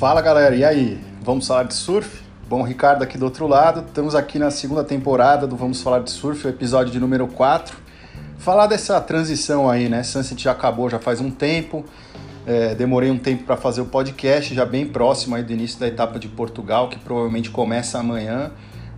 Fala 0.00 0.22
galera, 0.22 0.56
e 0.56 0.64
aí? 0.64 0.98
Vamos 1.20 1.46
falar 1.46 1.64
de 1.64 1.74
surf? 1.74 2.22
Bom, 2.48 2.62
Ricardo 2.62 3.02
aqui 3.02 3.18
do 3.18 3.26
outro 3.26 3.46
lado, 3.46 3.84
estamos 3.86 4.14
aqui 4.14 4.38
na 4.38 4.50
segunda 4.50 4.82
temporada 4.82 5.46
do 5.46 5.54
Vamos 5.56 5.82
Falar 5.82 6.00
de 6.00 6.10
Surf, 6.10 6.48
episódio 6.48 6.90
de 6.90 6.98
número 6.98 7.28
4. 7.28 7.76
Falar 8.38 8.66
dessa 8.66 8.98
transição 9.00 9.68
aí, 9.68 9.90
né? 9.90 10.02
Sunset 10.02 10.42
já 10.42 10.52
acabou 10.52 10.88
já 10.88 10.98
faz 10.98 11.20
um 11.20 11.30
tempo, 11.30 11.84
é, 12.46 12.74
demorei 12.74 13.10
um 13.10 13.18
tempo 13.18 13.44
para 13.44 13.58
fazer 13.58 13.82
o 13.82 13.84
podcast, 13.84 14.54
já 14.54 14.64
bem 14.64 14.86
próximo 14.86 15.36
aí 15.36 15.42
do 15.42 15.52
início 15.52 15.78
da 15.78 15.86
etapa 15.86 16.18
de 16.18 16.28
Portugal, 16.28 16.88
que 16.88 16.98
provavelmente 16.98 17.50
começa 17.50 17.98
amanhã. 17.98 18.52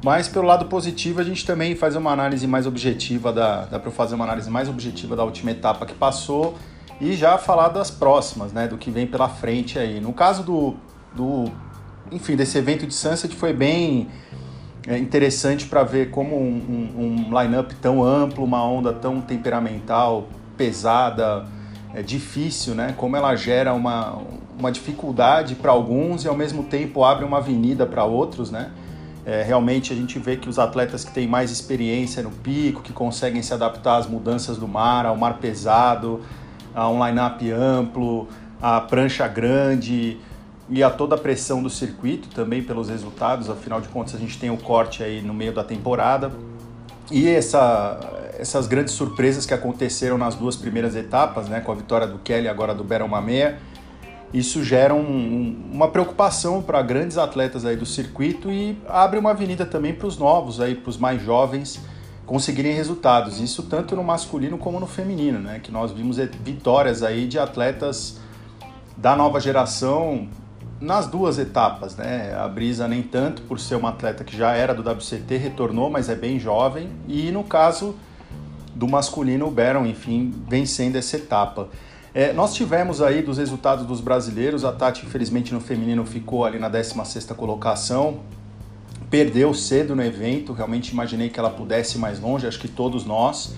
Mas 0.05 0.29
pelo 0.29 0.47
lado 0.47 0.67
positivo, 0.67 1.21
a 1.21 1.25
gente 1.25 1.45
também 1.45 1.75
faz 1.75 1.97
uma 1.97 2.13
análise 2.13 2.47
mais 2.47 2.65
objetiva 2.65 3.33
da. 3.33 3.65
Dá 3.65 3.79
para 3.81 3.91
fazer 3.91 4.15
uma 4.15 4.25
análise 4.25 4.49
mais 4.49 4.69
objetiva 4.69 5.17
da 5.17 5.25
última 5.25 5.51
etapa 5.51 5.85
que 5.85 5.95
passou 5.95 6.57
e 7.03 7.17
já 7.17 7.37
falar 7.37 7.71
das 7.71 7.91
próximas, 7.91 8.53
né? 8.53 8.69
Do 8.69 8.79
que 8.79 8.89
vem 8.89 9.09
pela 9.09 9.29
frente 9.29 9.77
aí. 9.77 10.01
No 10.01 10.13
caso 10.13 10.45
do, 10.45 10.77
do 11.13 11.51
enfim, 12.13 12.37
desse 12.37 12.57
evento 12.57 12.87
de 12.87 12.95
Sunset 12.95 13.35
foi 13.35 13.53
bem 13.53 14.07
é, 14.87 14.97
interessante 14.99 15.67
para 15.67 15.83
ver 15.83 16.11
como 16.11 16.37
um, 16.37 16.93
um, 16.97 17.31
um 17.33 17.41
line-up 17.41 17.75
tão 17.83 18.05
amplo, 18.05 18.45
uma 18.45 18.65
onda 18.65 18.93
tão 18.93 19.21
temperamental, 19.21 20.29
pesada, 20.57 21.45
é, 21.93 22.03
difícil, 22.03 22.77
né? 22.77 22.95
Como 22.97 23.17
ela 23.17 23.35
gera 23.35 23.75
uma, 23.75 24.23
uma 24.57 24.71
dificuldade 24.71 25.57
para 25.57 25.73
alguns 25.73 26.25
e 26.25 26.29
ao 26.29 26.37
mesmo 26.37 26.63
tempo 26.63 27.03
abre 27.03 27.25
uma 27.25 27.39
avenida 27.39 27.85
para 27.85 28.05
outros, 28.05 28.53
né? 28.53 28.71
É, 29.27 29.43
realmente 29.43 29.93
a 29.93 29.97
gente 29.97 30.21
vê 30.21 30.37
que 30.37 30.49
os 30.49 30.57
atletas 30.57 31.05
que 31.05 31.11
têm 31.11 31.27
mais 31.27 31.51
experiência 31.51 32.23
no 32.23 32.31
pico, 32.31 32.81
que 32.81 32.93
conseguem 32.93 33.43
se 33.43 33.53
adaptar 33.53 33.97
às 33.97 34.07
mudanças 34.07 34.57
do 34.57 34.69
mar, 34.69 35.05
ao 35.05 35.17
mar 35.17 35.39
pesado, 35.39 36.21
a 36.75 36.89
um 36.89 37.05
line-up 37.05 37.51
amplo, 37.51 38.29
a 38.61 38.81
prancha 38.81 39.27
grande, 39.27 40.19
e 40.69 40.83
a 40.83 40.91
toda 40.91 41.17
a 41.17 41.19
pressão 41.19 41.63
do 41.63 41.69
circuito 41.69 42.29
também 42.29 42.63
pelos 42.63 42.89
resultados, 42.89 43.51
afinal 43.51 43.81
de 43.81 43.89
contas 43.89 44.15
a 44.15 44.19
gente 44.19 44.39
tem 44.39 44.51
o 44.51 44.57
corte 44.57 45.03
aí 45.03 45.21
no 45.21 45.35
meio 45.35 45.53
da 45.53 45.63
temporada. 45.63 46.33
E 47.11 47.29
essa, 47.29 48.01
essas 48.39 48.67
grandes 48.67 48.95
surpresas 48.95 49.45
que 49.45 49.53
aconteceram 49.53 50.17
nas 50.17 50.35
duas 50.35 50.57
primeiras 50.57 50.97
etapas, 50.97 51.49
né, 51.49 51.61
com 51.61 51.73
a 51.73 51.75
vitória 51.75 52.07
do 52.07 52.19
Kelly 52.19 52.49
agora 52.49 52.75
do 52.75 52.83
Beron 52.83 53.09
Mamea, 53.09 53.59
isso 54.33 54.65
gera 54.65 54.95
um, 54.95 55.71
uma 55.71 55.89
preocupação 55.89 56.63
para 56.63 56.81
grandes 56.81 57.19
atletas 57.19 57.67
aí 57.67 57.77
do 57.77 57.85
circuito 57.85 58.51
e 58.51 58.79
abre 58.89 59.19
uma 59.19 59.33
avenida 59.33 59.67
também 59.67 59.93
para 59.93 60.07
os 60.07 60.17
novos 60.17 60.57
para 60.57 60.89
os 60.89 60.97
mais 60.97 61.23
jovens 61.23 61.79
conseguirem 62.27 62.73
resultados. 62.73 63.41
Isso 63.41 63.65
tanto 63.65 63.97
no 63.97 64.05
masculino 64.05 64.59
como 64.59 64.79
no 64.79 64.87
feminino, 64.87 65.39
né, 65.39 65.61
que 65.63 65.71
nós 65.71 65.93
vimos 65.93 66.17
vitórias 66.45 67.03
aí 67.03 67.27
de 67.27 67.39
atletas 67.39 68.21
da 68.97 69.17
nova 69.17 69.41
geração 69.41 70.29
nas 70.81 71.07
duas 71.07 71.39
etapas, 71.39 71.97
né? 71.97 72.35
A 72.35 72.49
Brisa 72.49 72.89
nem 72.89 73.03
tanto 73.03 73.43
por 73.43 73.61
ser 73.61 73.77
uma 73.77 73.91
atleta 73.91 74.25
que 74.25 74.37
já 74.37 74.53
era 74.53 74.75
do 74.75 74.83
WCT, 74.83 75.37
retornou, 75.37 75.89
mas 75.89 76.09
é 76.09 76.15
bem 76.17 76.41
jovem. 76.41 76.91
E 77.07 77.31
no 77.31 77.45
caso 77.45 77.95
do 78.75 78.89
masculino, 78.89 79.47
o 79.47 79.51
Baron, 79.51 79.87
enfim, 79.87 80.35
vencendo 80.49 80.97
essa 80.97 81.17
etapa. 81.17 81.69
É, 82.13 82.33
nós 82.33 82.53
tivemos 82.53 83.01
aí 83.01 83.23
dos 83.23 83.39
resultados 83.39 83.87
dos 83.87 84.01
brasileiros, 84.01 84.65
a 84.65 84.73
Tati, 84.73 85.07
infelizmente, 85.07 85.55
no 85.55 85.61
feminino 85.61 86.05
ficou 86.05 86.45
ali 86.45 86.59
na 86.59 86.69
16ª 86.69 87.35
colocação, 87.35 88.21
perdeu 89.13 89.53
cedo 89.53 89.95
no 89.95 90.03
evento, 90.03 90.55
realmente 90.55 90.89
imaginei 90.89 91.29
que 91.29 91.39
ela 91.39 91.51
pudesse 91.51 91.99
ir 91.99 92.01
mais 92.01 92.19
longe, 92.19 92.47
acho 92.47 92.59
que 92.59 92.67
todos 92.67 93.05
nós, 93.05 93.55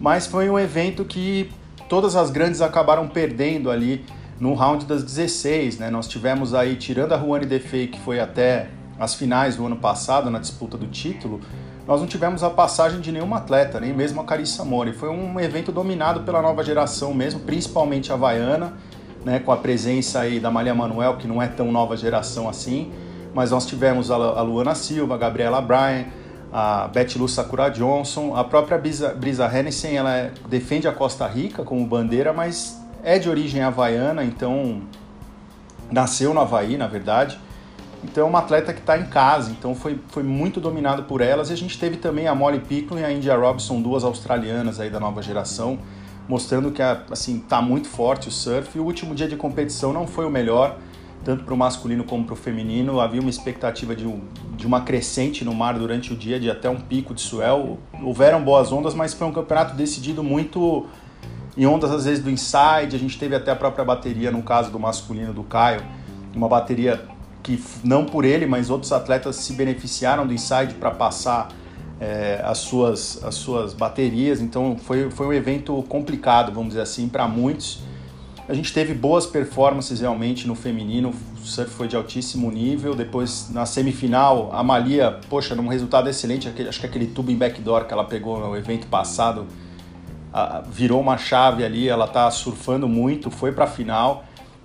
mas 0.00 0.26
foi 0.26 0.48
um 0.48 0.58
evento 0.58 1.04
que 1.04 1.50
todas 1.90 2.16
as 2.16 2.30
grandes 2.30 2.62
acabaram 2.62 3.06
perdendo 3.06 3.70
ali 3.70 4.02
no 4.40 4.54
round 4.54 4.86
das 4.86 5.02
16, 5.04 5.78
né? 5.78 5.90
Nós 5.90 6.08
tivemos 6.08 6.54
aí, 6.54 6.74
tirando 6.76 7.12
a 7.12 7.18
Juane 7.18 7.44
Defei, 7.44 7.88
que 7.88 8.00
foi 8.00 8.18
até 8.18 8.70
as 8.98 9.14
finais 9.14 9.56
do 9.56 9.66
ano 9.66 9.76
passado 9.76 10.30
na 10.30 10.38
disputa 10.38 10.78
do 10.78 10.86
título, 10.86 11.42
nós 11.86 12.00
não 12.00 12.06
tivemos 12.06 12.42
a 12.42 12.48
passagem 12.48 12.98
de 13.02 13.12
nenhuma 13.12 13.36
atleta, 13.36 13.78
nem 13.78 13.92
mesmo 13.92 14.22
a 14.22 14.24
Carissa 14.24 14.64
Mori. 14.64 14.94
Foi 14.94 15.10
um 15.10 15.38
evento 15.38 15.70
dominado 15.70 16.20
pela 16.20 16.40
nova 16.40 16.64
geração 16.64 17.12
mesmo, 17.12 17.40
principalmente 17.40 18.10
a 18.10 18.14
Havaiana, 18.14 18.72
né, 19.22 19.38
com 19.38 19.52
a 19.52 19.56
presença 19.58 20.20
aí 20.20 20.40
da 20.40 20.50
Malia 20.50 20.74
Manuel, 20.74 21.18
que 21.18 21.28
não 21.28 21.42
é 21.42 21.46
tão 21.46 21.70
nova 21.70 21.94
geração 21.94 22.48
assim, 22.48 22.90
mas 23.34 23.50
nós 23.50 23.66
tivemos 23.66 24.10
a 24.10 24.16
Luana 24.42 24.74
Silva, 24.74 25.14
a 25.14 25.18
Gabriela 25.18 25.60
Bryan, 25.60 26.06
a 26.52 26.88
Betty 26.88 27.18
Lu 27.18 27.28
Sakura 27.28 27.68
Johnson, 27.68 28.34
a 28.34 28.42
própria 28.42 28.78
Brisa, 28.78 29.14
Brisa 29.14 29.46
Hennessy, 29.46 29.94
ela 29.94 30.16
é, 30.16 30.32
defende 30.48 30.88
a 30.88 30.92
Costa 30.92 31.26
Rica 31.26 31.62
como 31.62 31.86
bandeira, 31.86 32.32
mas 32.32 32.80
é 33.02 33.18
de 33.18 33.28
origem 33.28 33.62
havaiana, 33.62 34.24
então 34.24 34.82
nasceu 35.90 36.32
no 36.32 36.40
Havaí, 36.40 36.76
na 36.76 36.86
verdade. 36.86 37.38
Então 38.02 38.26
é 38.26 38.28
uma 38.28 38.38
atleta 38.38 38.72
que 38.72 38.80
está 38.80 38.96
em 38.96 39.06
casa, 39.06 39.50
então 39.50 39.74
foi, 39.74 39.98
foi 40.08 40.22
muito 40.22 40.60
dominado 40.60 41.02
por 41.04 41.20
elas. 41.20 41.50
E 41.50 41.52
a 41.52 41.56
gente 41.56 41.78
teve 41.78 41.96
também 41.96 42.28
a 42.28 42.34
Molly 42.34 42.60
Picklin 42.60 43.00
e 43.00 43.04
a 43.04 43.12
India 43.12 43.36
Robson, 43.36 43.80
duas 43.82 44.04
australianas 44.04 44.78
aí 44.78 44.88
da 44.88 45.00
nova 45.00 45.20
geração, 45.20 45.78
mostrando 46.28 46.70
que 46.70 46.80
assim 46.82 47.40
tá 47.40 47.60
muito 47.60 47.88
forte 47.88 48.28
o 48.28 48.30
surf. 48.30 48.76
E 48.76 48.80
o 48.80 48.84
último 48.84 49.14
dia 49.14 49.26
de 49.26 49.36
competição 49.36 49.92
não 49.92 50.06
foi 50.06 50.24
o 50.24 50.30
melhor, 50.30 50.78
tanto 51.28 51.44
para 51.44 51.52
o 51.52 51.56
masculino 51.58 52.04
como 52.04 52.24
para 52.24 52.32
o 52.32 52.36
feminino. 52.36 53.00
Havia 53.00 53.20
uma 53.20 53.28
expectativa 53.28 53.94
de, 53.94 54.06
um, 54.06 54.18
de 54.56 54.66
uma 54.66 54.80
crescente 54.80 55.44
no 55.44 55.52
mar 55.52 55.78
durante 55.78 56.10
o 56.10 56.16
dia, 56.16 56.40
de 56.40 56.50
até 56.50 56.70
um 56.70 56.80
pico 56.80 57.12
de 57.12 57.20
swell. 57.20 57.76
Houveram 58.02 58.42
boas 58.42 58.72
ondas, 58.72 58.94
mas 58.94 59.12
foi 59.12 59.26
um 59.26 59.32
campeonato 59.32 59.76
decidido 59.76 60.24
muito 60.24 60.86
em 61.54 61.66
ondas 61.66 61.90
às 61.90 62.06
vezes 62.06 62.24
do 62.24 62.30
inside, 62.30 62.96
a 62.96 62.98
gente 62.98 63.18
teve 63.18 63.34
até 63.34 63.50
a 63.50 63.56
própria 63.56 63.84
bateria, 63.84 64.30
no 64.30 64.42
caso 64.42 64.70
do 64.70 64.78
masculino 64.78 65.34
do 65.34 65.42
Caio, 65.42 65.82
uma 66.34 66.48
bateria 66.48 67.04
que 67.42 67.62
não 67.84 68.06
por 68.06 68.24
ele, 68.24 68.46
mas 68.46 68.70
outros 68.70 68.90
atletas 68.90 69.36
se 69.36 69.52
beneficiaram 69.52 70.26
do 70.26 70.32
inside 70.32 70.74
para 70.74 70.92
passar 70.92 71.48
é, 72.00 72.40
as, 72.42 72.56
suas, 72.56 73.22
as 73.22 73.34
suas 73.34 73.74
baterias, 73.74 74.40
então 74.40 74.78
foi, 74.78 75.10
foi 75.10 75.26
um 75.26 75.32
evento 75.34 75.84
complicado, 75.90 76.52
vamos 76.52 76.68
dizer 76.68 76.80
assim, 76.80 77.06
para 77.06 77.28
muitos. 77.28 77.86
A 78.48 78.54
gente 78.54 78.72
teve 78.72 78.94
boas 78.94 79.26
performances 79.26 80.00
realmente 80.00 80.48
no 80.48 80.54
feminino, 80.54 81.10
o 81.10 81.46
surf 81.46 81.70
foi 81.70 81.86
de 81.86 81.94
altíssimo 81.94 82.50
nível. 82.50 82.94
Depois, 82.94 83.50
na 83.50 83.66
semifinal, 83.66 84.48
a 84.54 84.64
Malia, 84.64 85.20
poxa, 85.28 85.54
num 85.54 85.68
resultado 85.68 86.08
excelente, 86.08 86.48
acho 86.48 86.80
que 86.80 86.86
aquele 86.86 87.08
tubo 87.08 87.30
em 87.30 87.36
backdoor 87.36 87.84
que 87.84 87.92
ela 87.92 88.04
pegou 88.04 88.40
no 88.40 88.56
evento 88.56 88.86
passado, 88.86 89.46
virou 90.70 90.98
uma 90.98 91.18
chave 91.18 91.62
ali, 91.62 91.90
ela 91.90 92.06
tá 92.06 92.30
surfando 92.30 92.88
muito, 92.88 93.30
foi 93.30 93.52
para 93.52 93.64
a 93.64 93.68
final, 93.68 94.24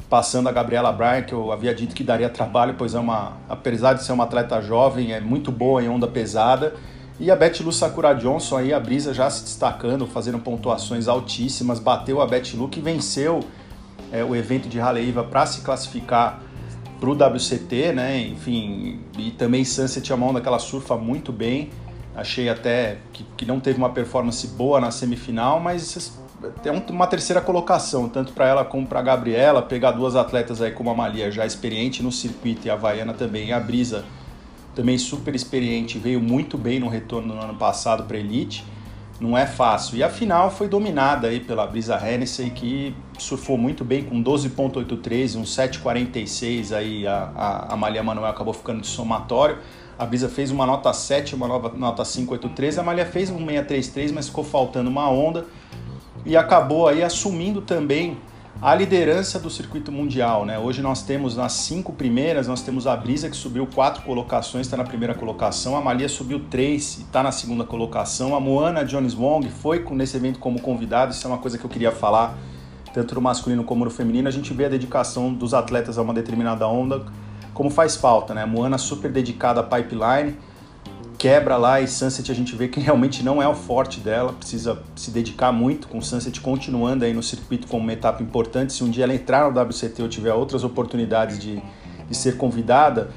passando 0.09 0.47
a 0.47 0.51
Gabriela 0.53 0.93
Bryan, 0.93 1.23
que 1.23 1.33
eu 1.33 1.51
havia 1.51 1.75
dito 1.75 1.93
que 1.93 2.05
daria 2.05 2.29
trabalho, 2.29 2.75
pois 2.77 2.93
é 2.93 2.99
uma, 2.99 3.33
apesar 3.49 3.95
de 3.95 4.03
ser 4.05 4.13
uma 4.13 4.23
atleta 4.23 4.61
jovem, 4.61 5.11
é 5.11 5.19
muito 5.19 5.51
boa 5.51 5.83
em 5.83 5.89
onda 5.89 6.07
pesada. 6.07 6.73
E 7.19 7.29
a 7.29 7.35
Beth 7.35 7.59
Lu 7.59 7.71
Sakura 7.73 8.13
Johnson 8.13 8.57
aí, 8.57 8.73
a 8.73 8.79
brisa 8.79 9.13
já 9.13 9.29
se 9.29 9.43
destacando, 9.43 10.07
fazendo 10.07 10.39
pontuações 10.39 11.09
altíssimas, 11.09 11.79
bateu 11.79 12.21
a 12.21 12.25
Beth 12.25 12.53
Lu 12.53 12.69
que 12.69 12.79
venceu 12.79 13.41
é, 14.13 14.23
o 14.23 14.35
evento 14.35 14.69
de 14.69 14.79
Haleiva 14.79 15.23
para 15.23 15.45
se 15.47 15.61
classificar 15.61 16.39
para 16.99 17.09
o 17.09 17.13
WCT, 17.13 17.91
né? 17.93 18.19
Enfim, 18.27 18.99
e 19.17 19.31
também 19.31 19.65
Sunset 19.65 20.09
é 20.09 20.15
uma 20.15 20.27
onda 20.27 20.39
que 20.39 20.47
ela 20.47 20.59
surfa 20.59 20.95
muito 20.95 21.33
bem. 21.33 21.71
Achei 22.15 22.47
até 22.47 22.99
que, 23.11 23.25
que 23.35 23.43
não 23.43 23.59
teve 23.59 23.79
uma 23.79 23.89
performance 23.89 24.45
boa 24.47 24.79
na 24.79 24.91
semifinal, 24.91 25.59
mas 25.59 26.15
é 26.63 26.71
uma 26.91 27.07
terceira 27.07 27.41
colocação, 27.41 28.07
tanto 28.07 28.33
para 28.33 28.47
ela 28.47 28.63
como 28.63 28.85
para 28.85 28.99
a 28.99 29.01
Gabriela, 29.01 29.63
pegar 29.63 29.91
duas 29.91 30.15
atletas 30.15 30.61
aí 30.61 30.71
como 30.71 30.91
a 30.91 30.95
Malia, 30.95 31.31
já 31.31 31.43
experiente 31.43 32.03
no 32.03 32.11
circuito, 32.11 32.67
e 32.67 32.69
a 32.69 32.73
Havaiana 32.73 33.13
também, 33.13 33.47
e 33.47 33.51
a 33.51 33.59
Brisa, 33.59 34.05
também 34.75 34.97
super 34.97 35.33
experiente, 35.33 35.97
veio 35.97 36.21
muito 36.21 36.57
bem 36.57 36.79
no 36.79 36.87
retorno 36.87 37.33
no 37.33 37.41
ano 37.41 37.55
passado 37.55 38.03
para 38.03 38.17
Elite, 38.17 38.63
não 39.19 39.37
é 39.37 39.45
fácil. 39.45 39.97
E 39.97 40.03
a 40.03 40.09
final 40.09 40.49
foi 40.51 40.67
dominada 40.67 41.27
aí 41.27 41.39
pela 41.39 41.65
Brisa 41.65 41.95
Hennessy, 41.95 42.49
que 42.49 42.95
surfou 43.17 43.57
muito 43.57 43.83
bem 43.85 44.03
com 44.03 44.21
12.83, 44.23 45.35
um 45.37 45.43
7.46 45.43 46.75
aí 46.75 47.07
a, 47.07 47.31
a, 47.35 47.73
a 47.73 47.77
Malia 47.77 48.03
Manuel 48.03 48.27
acabou 48.27 48.53
ficando 48.53 48.81
de 48.81 48.87
somatório. 48.87 49.57
A 49.97 50.05
Brisa 50.05 50.27
fez 50.27 50.49
uma 50.49 50.65
nota 50.65 50.91
7, 50.91 51.35
uma 51.35 51.47
nova 51.47 51.69
nota 51.69 52.03
583. 52.03 52.79
A 52.79 52.83
Malha 52.83 53.05
fez 53.05 53.29
um 53.29 53.37
633, 53.37 54.11
mas 54.11 54.27
ficou 54.27 54.43
faltando 54.43 54.89
uma 54.89 55.09
onda 55.09 55.45
e 56.25 56.35
acabou 56.35 56.87
aí 56.87 57.03
assumindo 57.03 57.61
também 57.61 58.17
a 58.63 58.73
liderança 58.73 59.37
do 59.37 59.49
circuito 59.49 59.91
mundial. 59.91 60.45
Né? 60.45 60.57
Hoje 60.57 60.81
nós 60.81 61.03
temos 61.03 61.35
nas 61.35 61.51
cinco 61.51 61.91
primeiras, 61.91 62.47
nós 62.47 62.61
temos 62.61 62.87
a 62.87 62.95
Brisa 62.95 63.29
que 63.29 63.35
subiu 63.35 63.67
quatro 63.67 64.03
colocações, 64.03 64.67
está 64.67 64.77
na 64.77 64.85
primeira 64.85 65.13
colocação, 65.13 65.75
a 65.75 65.81
Malia 65.81 66.07
subiu 66.07 66.39
três 66.49 66.99
e 66.99 67.01
está 67.01 67.21
na 67.21 67.33
segunda 67.33 67.65
colocação, 67.65 68.33
a 68.33 68.39
Moana 68.39 68.85
Jones 68.85 69.15
Wong 69.15 69.49
foi 69.49 69.85
nesse 69.91 70.15
evento 70.15 70.39
como 70.39 70.61
convidado, 70.61 71.11
isso 71.11 71.27
é 71.27 71.29
uma 71.29 71.39
coisa 71.39 71.57
que 71.57 71.65
eu 71.65 71.69
queria 71.69 71.91
falar, 71.91 72.37
tanto 72.93 73.13
no 73.15 73.19
masculino 73.19 73.65
como 73.65 73.83
no 73.83 73.91
feminino, 73.91 74.29
a 74.29 74.31
gente 74.31 74.53
vê 74.53 74.63
a 74.63 74.69
dedicação 74.69 75.33
dos 75.33 75.53
atletas 75.53 75.97
a 75.97 76.01
uma 76.01 76.13
determinada 76.13 76.65
onda, 76.65 77.03
como 77.53 77.69
faz 77.69 77.97
falta, 77.97 78.33
né? 78.33 78.43
A 78.43 78.47
Moana 78.47 78.77
super 78.77 79.11
dedicada 79.11 79.59
à 79.59 79.63
pipeline, 79.63 80.37
quebra 81.23 81.55
lá 81.55 81.79
e 81.79 81.87
Sunset 81.87 82.29
a 82.29 82.35
gente 82.35 82.53
vê 82.53 82.67
que 82.67 82.81
realmente 82.81 83.23
não 83.23 83.41
é 83.41 83.47
o 83.47 83.55
forte 83.55 84.01
dela, 84.01 84.33
precisa 84.33 84.83
se 84.93 85.09
dedicar 85.09 85.53
muito 85.53 85.87
com 85.87 86.01
Sunset 86.01 86.41
continuando 86.41 87.05
aí 87.05 87.13
no 87.13 87.23
circuito 87.23 87.65
como 87.65 87.81
uma 87.81 87.93
etapa 87.93 88.21
importante. 88.21 88.73
Se 88.73 88.83
um 88.83 88.89
dia 88.89 89.05
ela 89.05 89.13
entrar 89.13 89.49
no 89.49 89.57
WCT 89.57 90.01
ou 90.01 90.09
tiver 90.09 90.33
outras 90.33 90.65
oportunidades 90.65 91.39
de, 91.39 91.63
de 92.09 92.17
ser 92.17 92.35
convidada, 92.35 93.09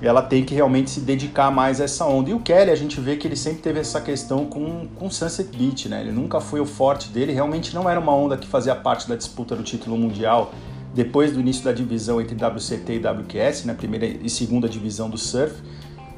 ela 0.00 0.20
tem 0.20 0.44
que 0.44 0.52
realmente 0.52 0.90
se 0.90 1.02
dedicar 1.02 1.52
mais 1.52 1.80
a 1.80 1.84
essa 1.84 2.04
onda. 2.04 2.30
E 2.30 2.34
o 2.34 2.40
Kelly, 2.40 2.72
a 2.72 2.74
gente 2.74 3.00
vê 3.00 3.14
que 3.14 3.28
ele 3.28 3.36
sempre 3.36 3.62
teve 3.62 3.78
essa 3.78 4.00
questão 4.00 4.44
com, 4.44 4.88
com 4.96 5.08
Sunset 5.08 5.56
Beach, 5.56 5.88
né? 5.88 6.00
Ele 6.00 6.10
nunca 6.10 6.40
foi 6.40 6.58
o 6.58 6.66
forte 6.66 7.10
dele, 7.10 7.32
realmente 7.32 7.72
não 7.76 7.88
era 7.88 8.00
uma 8.00 8.12
onda 8.12 8.36
que 8.36 8.48
fazia 8.48 8.74
parte 8.74 9.08
da 9.08 9.14
disputa 9.14 9.54
do 9.54 9.62
título 9.62 9.96
mundial 9.96 10.52
depois 10.92 11.30
do 11.30 11.38
início 11.38 11.62
da 11.62 11.70
divisão 11.70 12.20
entre 12.20 12.34
WCT 12.34 12.94
e 12.94 12.98
WQS, 12.98 13.66
né? 13.66 13.74
Primeira 13.74 14.04
e 14.04 14.28
segunda 14.28 14.68
divisão 14.68 15.08
do 15.08 15.16
surf. 15.16 15.54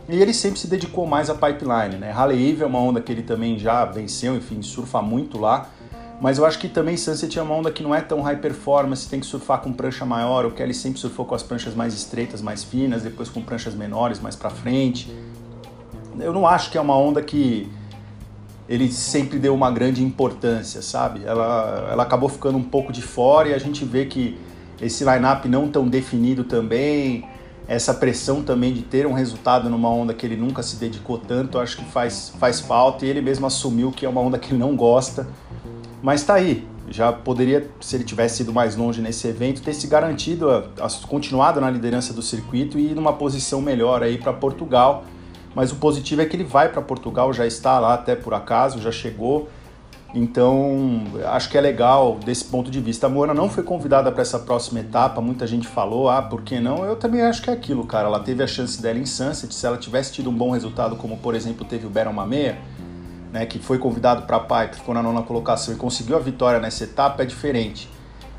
E 0.08 0.20
ele 0.20 0.34
sempre 0.34 0.58
se 0.58 0.66
dedicou 0.66 1.06
mais 1.06 1.30
à 1.30 1.34
pipeline, 1.34 1.96
né? 1.98 2.12
Halle 2.12 2.50
Eve 2.50 2.62
é 2.62 2.66
uma 2.66 2.78
onda 2.78 3.00
que 3.00 3.10
ele 3.10 3.22
também 3.22 3.58
já 3.58 3.84
venceu, 3.84 4.36
enfim, 4.36 4.60
surfa 4.60 5.00
muito 5.00 5.38
lá. 5.38 5.70
Mas 6.20 6.38
eu 6.38 6.46
acho 6.46 6.58
que 6.58 6.68
também 6.68 6.96
Sunset 6.96 7.38
é 7.38 7.42
uma 7.42 7.54
onda 7.54 7.70
que 7.70 7.82
não 7.82 7.94
é 7.94 8.00
tão 8.00 8.20
high 8.22 8.36
performance, 8.36 9.08
tem 9.08 9.20
que 9.20 9.26
surfar 9.26 9.60
com 9.60 9.72
prancha 9.72 10.04
maior. 10.04 10.46
O 10.46 10.50
Kelly 10.50 10.74
sempre 10.74 10.98
surfou 11.00 11.24
com 11.24 11.34
as 11.34 11.42
pranchas 11.42 11.74
mais 11.74 11.92
estreitas, 11.92 12.40
mais 12.40 12.62
finas, 12.62 13.02
depois 13.02 13.28
com 13.28 13.42
pranchas 13.42 13.74
menores, 13.74 14.20
mais 14.20 14.36
para 14.36 14.50
frente. 14.50 15.14
Eu 16.18 16.32
não 16.32 16.46
acho 16.46 16.70
que 16.70 16.78
é 16.78 16.80
uma 16.80 16.96
onda 16.96 17.20
que 17.20 17.68
ele 18.68 18.90
sempre 18.90 19.38
deu 19.38 19.54
uma 19.54 19.70
grande 19.70 20.02
importância, 20.02 20.80
sabe? 20.80 21.22
Ela, 21.24 21.88
ela 21.90 22.02
acabou 22.02 22.28
ficando 22.28 22.56
um 22.56 22.62
pouco 22.62 22.92
de 22.92 23.02
fora 23.02 23.48
e 23.48 23.54
a 23.54 23.58
gente 23.58 23.84
vê 23.84 24.06
que 24.06 24.38
esse 24.80 25.04
line-up 25.04 25.48
não 25.48 25.68
tão 25.68 25.88
definido 25.88 26.44
também, 26.44 27.24
essa 27.66 27.94
pressão 27.94 28.42
também 28.42 28.72
de 28.72 28.82
ter 28.82 29.06
um 29.06 29.12
resultado 29.12 29.70
numa 29.70 29.88
onda 29.88 30.12
que 30.12 30.26
ele 30.26 30.36
nunca 30.36 30.62
se 30.62 30.76
dedicou 30.76 31.18
tanto, 31.18 31.58
acho 31.58 31.78
que 31.78 31.84
faz, 31.86 32.32
faz 32.38 32.60
falta 32.60 33.06
e 33.06 33.08
ele 33.08 33.20
mesmo 33.20 33.46
assumiu 33.46 33.90
que 33.90 34.04
é 34.04 34.08
uma 34.08 34.20
onda 34.20 34.38
que 34.38 34.50
ele 34.50 34.58
não 34.58 34.76
gosta 34.76 35.26
mas 36.04 36.20
está 36.20 36.34
aí. 36.34 36.68
Já 36.86 37.10
poderia, 37.10 37.66
se 37.80 37.96
ele 37.96 38.04
tivesse 38.04 38.42
ido 38.42 38.52
mais 38.52 38.76
longe 38.76 39.00
nesse 39.00 39.26
evento, 39.26 39.62
ter 39.62 39.72
se 39.72 39.86
garantido, 39.86 40.50
a, 40.50 40.58
a, 40.78 41.06
continuado 41.08 41.58
na 41.62 41.70
liderança 41.70 42.12
do 42.12 42.20
circuito 42.20 42.78
e 42.78 42.90
ir 42.90 42.94
numa 42.94 43.14
posição 43.14 43.62
melhor 43.62 44.02
aí 44.02 44.18
para 44.18 44.34
Portugal. 44.34 45.02
Mas 45.54 45.72
o 45.72 45.76
positivo 45.76 46.20
é 46.20 46.26
que 46.26 46.36
ele 46.36 46.44
vai 46.44 46.68
para 46.68 46.82
Portugal, 46.82 47.32
já 47.32 47.46
está 47.46 47.78
lá 47.78 47.94
até 47.94 48.14
por 48.14 48.34
acaso, 48.34 48.82
já 48.82 48.92
chegou. 48.92 49.48
Então, 50.14 51.02
acho 51.26 51.50
que 51.50 51.58
é 51.58 51.60
legal 51.60 52.20
desse 52.24 52.44
ponto 52.44 52.70
de 52.70 52.80
vista. 52.80 53.08
A 53.08 53.10
Moana 53.10 53.34
não 53.34 53.50
foi 53.50 53.64
convidada 53.64 54.12
para 54.12 54.22
essa 54.22 54.38
próxima 54.38 54.78
etapa, 54.78 55.20
muita 55.20 55.44
gente 55.44 55.66
falou, 55.66 56.08
ah, 56.08 56.22
por 56.22 56.42
que 56.42 56.60
não? 56.60 56.84
Eu 56.84 56.94
também 56.94 57.20
acho 57.20 57.42
que 57.42 57.50
é 57.50 57.52
aquilo, 57.52 57.84
cara. 57.84 58.06
Ela 58.06 58.20
teve 58.20 58.40
a 58.40 58.46
chance 58.46 58.80
dela 58.80 58.98
em 58.98 59.06
Sunset, 59.06 59.52
se 59.52 59.66
ela 59.66 59.76
tivesse 59.76 60.12
tido 60.12 60.30
um 60.30 60.32
bom 60.32 60.52
resultado, 60.52 60.94
como 60.94 61.16
por 61.16 61.34
exemplo 61.34 61.64
teve 61.64 61.84
o 61.84 61.90
Baron 61.90 62.12
Mameia, 62.12 62.56
né, 63.32 63.44
que 63.44 63.58
foi 63.58 63.76
convidado 63.78 64.22
para 64.22 64.36
a 64.36 64.40
Pipe, 64.40 64.76
ficou 64.76 64.94
na 64.94 65.02
nona 65.02 65.22
colocação 65.22 65.74
e 65.74 65.76
conseguiu 65.76 66.14
a 66.14 66.20
vitória 66.20 66.60
nessa 66.60 66.84
etapa, 66.84 67.24
é 67.24 67.26
diferente. 67.26 67.90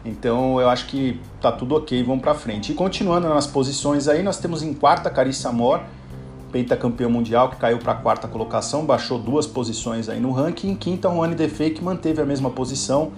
Então 0.06 0.62
eu 0.62 0.70
acho 0.70 0.86
que 0.86 1.20
tá 1.42 1.52
tudo 1.52 1.76
ok, 1.76 2.02
vamos 2.04 2.22
para 2.22 2.34
frente. 2.34 2.72
E 2.72 2.76
continuando 2.76 3.28
nas 3.28 3.48
posições 3.48 4.08
aí, 4.08 4.24
nós 4.24 4.38
temos 4.38 4.64
em 4.64 4.74
quarta 4.74 5.10
Carissa 5.10 5.50
Amor, 5.50 5.82
pentacampeão 6.52 7.10
mundial, 7.10 7.50
que 7.50 7.58
caiu 7.58 7.78
para 7.78 7.94
a 7.94 7.96
quarta 7.96 8.28
colocação, 8.28 8.86
baixou 8.86 9.20
duas 9.20 9.46
posições 9.46 10.10
aí 10.10 10.20
no 10.20 10.32
ranking. 10.32 10.72
Em 10.72 10.76
quinta, 10.76 11.10
Juane 11.10 11.36
Defei, 11.36 11.72
que 11.72 11.84
manteve 11.84 12.22
a 12.22 12.26
mesma 12.26 12.50
posição, 12.50 13.12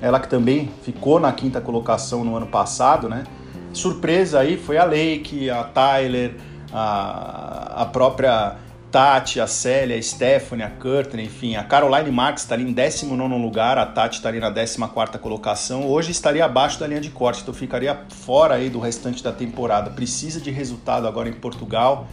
ela 0.00 0.20
que 0.20 0.28
também 0.28 0.70
ficou 0.82 1.18
na 1.18 1.32
quinta 1.32 1.60
colocação 1.60 2.24
no 2.24 2.36
ano 2.36 2.46
passado, 2.46 3.08
né? 3.08 3.24
Surpresa 3.72 4.40
aí 4.40 4.56
foi 4.56 4.76
a 4.78 4.84
Lake, 4.84 5.50
a 5.50 5.64
Tyler, 5.64 6.34
a, 6.72 7.82
a 7.82 7.86
própria 7.86 8.56
Tati, 8.94 9.40
a 9.40 9.46
Célia, 9.48 9.98
a 9.98 10.00
Stephanie, 10.02 10.64
a 10.64 10.70
Courtney, 10.70 11.24
enfim, 11.24 11.56
a 11.56 11.64
Caroline 11.64 12.12
Marx 12.12 12.42
está 12.42 12.54
ali 12.54 12.62
em 12.62 12.72
19 12.72 13.42
lugar, 13.42 13.76
a 13.76 13.84
Tati 13.84 14.18
está 14.18 14.28
ali 14.28 14.38
na 14.38 14.52
14 14.52 14.78
colocação. 15.20 15.88
Hoje 15.88 16.12
estaria 16.12 16.44
abaixo 16.44 16.78
da 16.78 16.86
linha 16.86 17.00
de 17.00 17.10
corte, 17.10 17.42
então 17.42 17.52
ficaria 17.52 17.98
fora 18.08 18.54
aí 18.54 18.70
do 18.70 18.78
restante 18.78 19.20
da 19.20 19.32
temporada. 19.32 19.90
Precisa 19.90 20.40
de 20.40 20.52
resultado 20.52 21.08
agora 21.08 21.28
em 21.28 21.32
Portugal, 21.32 22.06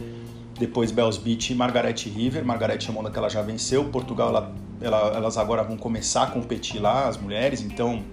depois 0.62 0.92
Bells 0.92 1.18
Beach 1.20 1.52
e 1.52 1.56
Margaret 1.56 1.96
River. 2.06 2.44
Margaret 2.44 2.78
é 2.86 2.90
uma 2.90 3.00
onda 3.00 3.10
que 3.10 3.18
ela 3.18 3.28
já 3.28 3.42
venceu, 3.42 3.84
Portugal 3.86 4.28
ela, 4.28 4.52
ela, 4.80 5.16
elas 5.16 5.36
agora 5.36 5.64
vão 5.64 5.76
começar 5.76 6.22
a 6.22 6.26
competir 6.26 6.80
lá, 6.80 7.08
as 7.08 7.16
mulheres, 7.16 7.60
então 7.60 8.04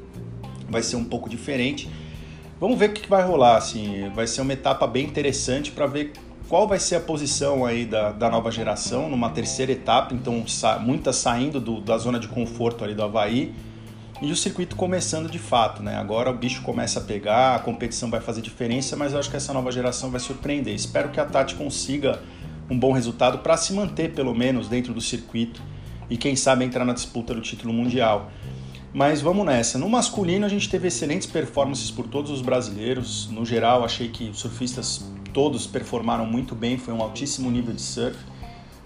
vai 0.68 0.82
ser 0.82 0.96
um 0.96 1.04
pouco 1.06 1.30
diferente. 1.30 1.88
Vamos 2.60 2.80
ver 2.80 2.90
o 2.90 2.94
que 2.94 3.08
vai 3.08 3.24
rolar, 3.24 3.58
assim, 3.58 4.10
vai 4.16 4.26
ser 4.26 4.42
uma 4.42 4.52
etapa 4.52 4.88
bem 4.88 5.06
interessante 5.06 5.72
para 5.72 5.86
ver 5.86 6.12
qual 6.50 6.68
vai 6.68 6.80
ser 6.80 6.96
a 6.96 7.00
posição 7.00 7.64
aí 7.64 7.86
da, 7.86 8.12
da 8.12 8.32
nova 8.32 8.50
geração 8.50 9.08
numa 9.08 9.30
terceira 9.30 9.72
etapa, 9.72 10.16
então 10.16 10.48
sa 10.48 10.80
muitas 10.80 11.18
saindo 11.18 11.62
do, 11.62 11.80
da 11.80 12.00
zona 12.00 12.20
de 12.20 12.28
conforto 12.28 12.84
ali 12.84 12.96
do 12.96 13.04
Havaí 13.04 13.54
e 14.22 14.32
o 14.32 14.36
circuito 14.36 14.76
começando 14.76 15.30
de 15.30 15.40
fato, 15.40 15.82
né? 15.82 15.96
Agora 15.96 16.30
o 16.30 16.34
bicho 16.34 16.62
começa 16.64 17.00
a 17.00 17.04
pegar, 17.04 17.56
a 17.56 17.60
competição 17.60 18.10
vai 18.10 18.20
fazer 18.20 18.42
diferença, 18.42 18.96
mas 18.96 19.14
eu 19.14 19.20
acho 19.20 19.30
que 19.30 19.38
essa 19.38 19.54
nova 19.54 19.72
geração 19.72 20.10
vai 20.10 20.20
surpreender. 20.20 20.74
Espero 20.74 21.10
que 21.10 21.20
a 21.20 21.26
Tati 21.26 21.56
consiga 21.56 22.20
um 22.70 22.78
bom 22.78 22.92
resultado 22.92 23.40
para 23.40 23.58
se 23.58 23.74
manter 23.74 24.14
pelo 24.14 24.34
menos 24.34 24.68
dentro 24.68 24.94
do 24.94 25.02
circuito 25.02 25.62
e 26.10 26.18
quem 26.18 26.36
sabe 26.36 26.64
entrar 26.64 26.86
na 26.86 26.94
disputa 26.94 27.34
do 27.34 27.42
título 27.42 27.74
mundial. 27.74 28.32
Mas 28.94 29.22
vamos 29.22 29.46
nessa. 29.46 29.78
No 29.78 29.88
masculino 29.88 30.46
a 30.46 30.50
gente 30.50 30.68
teve 30.68 30.88
excelentes 30.88 31.28
performances 31.28 31.92
por 31.92 32.08
todos 32.08 32.32
os 32.32 32.42
brasileiros. 32.42 33.30
No 33.30 33.46
geral, 33.46 33.84
achei 33.84 34.10
que 34.10 34.30
os 34.30 34.40
surfistas 34.40 35.06
todos 35.32 35.68
performaram 35.68 36.26
muito 36.26 36.56
bem, 36.56 36.78
foi 36.78 36.94
um 36.94 37.02
altíssimo 37.02 37.52
nível 37.52 37.74
de 37.74 37.82
surf. 37.82 38.18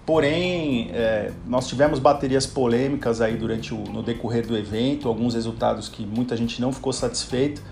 Porém, 0.04 0.90
é, 0.92 1.32
nós 1.46 1.66
tivemos 1.66 1.98
baterias 1.98 2.46
polêmicas 2.46 3.22
aí 3.22 3.36
durante 3.36 3.72
o 3.72 3.78
no 3.78 4.02
decorrer 4.02 4.46
do 4.46 4.54
evento, 4.54 5.08
alguns 5.08 5.34
resultados 5.34 5.88
que 5.88 6.04
muita 6.04 6.36
gente 6.36 6.60
não 6.60 6.70
ficou 6.70 6.92
satisfeito. 6.92 7.62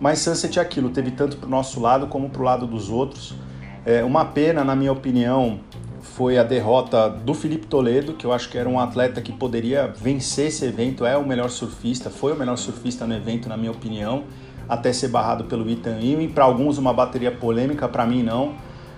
Mas 0.00 0.18
Sunset 0.18 0.58
é 0.58 0.62
aquilo, 0.62 0.90
teve 0.90 1.12
tanto 1.12 1.36
para 1.36 1.46
o 1.46 1.50
nosso 1.50 1.78
lado 1.78 2.08
como 2.08 2.28
para 2.28 2.42
o 2.42 2.44
lado 2.44 2.66
dos 2.66 2.90
outros. 2.90 3.34
É, 3.84 4.04
uma 4.04 4.24
pena, 4.24 4.62
na 4.62 4.76
minha 4.76 4.92
opinião, 4.92 5.58
foi 6.00 6.38
a 6.38 6.44
derrota 6.44 7.08
do 7.08 7.34
Felipe 7.34 7.66
Toledo, 7.66 8.12
que 8.12 8.24
eu 8.24 8.32
acho 8.32 8.48
que 8.48 8.56
era 8.56 8.68
um 8.68 8.78
atleta 8.78 9.20
que 9.20 9.32
poderia 9.32 9.88
vencer 9.88 10.46
esse 10.46 10.64
evento, 10.64 11.04
é 11.04 11.16
o 11.16 11.26
melhor 11.26 11.50
surfista, 11.50 12.08
foi 12.08 12.32
o 12.32 12.36
melhor 12.36 12.56
surfista 12.56 13.06
no 13.06 13.14
evento, 13.14 13.48
na 13.48 13.56
minha 13.56 13.72
opinião, 13.72 14.24
até 14.68 14.92
ser 14.92 15.08
barrado 15.08 15.44
pelo 15.44 15.68
Ethan 15.68 15.98
Ewing. 16.00 16.28
Para 16.28 16.44
alguns, 16.44 16.78
uma 16.78 16.92
bateria 16.92 17.32
polêmica, 17.32 17.88
para 17.88 18.06
mim, 18.06 18.22
não. 18.22 18.54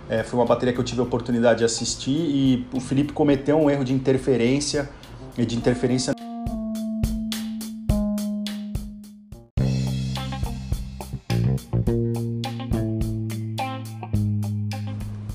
É, 0.08 0.22
foi 0.22 0.38
uma 0.38 0.44
bateria 0.44 0.74
que 0.74 0.80
eu 0.80 0.84
tive 0.84 1.00
a 1.00 1.04
oportunidade 1.04 1.60
de 1.60 1.64
assistir 1.64 2.10
e 2.10 2.66
o 2.74 2.78
Felipe 2.78 3.14
cometeu 3.14 3.58
um 3.58 3.70
erro 3.70 3.84
de 3.84 3.94
interferência, 3.94 4.90
de 5.34 5.56
interferência 5.56 6.13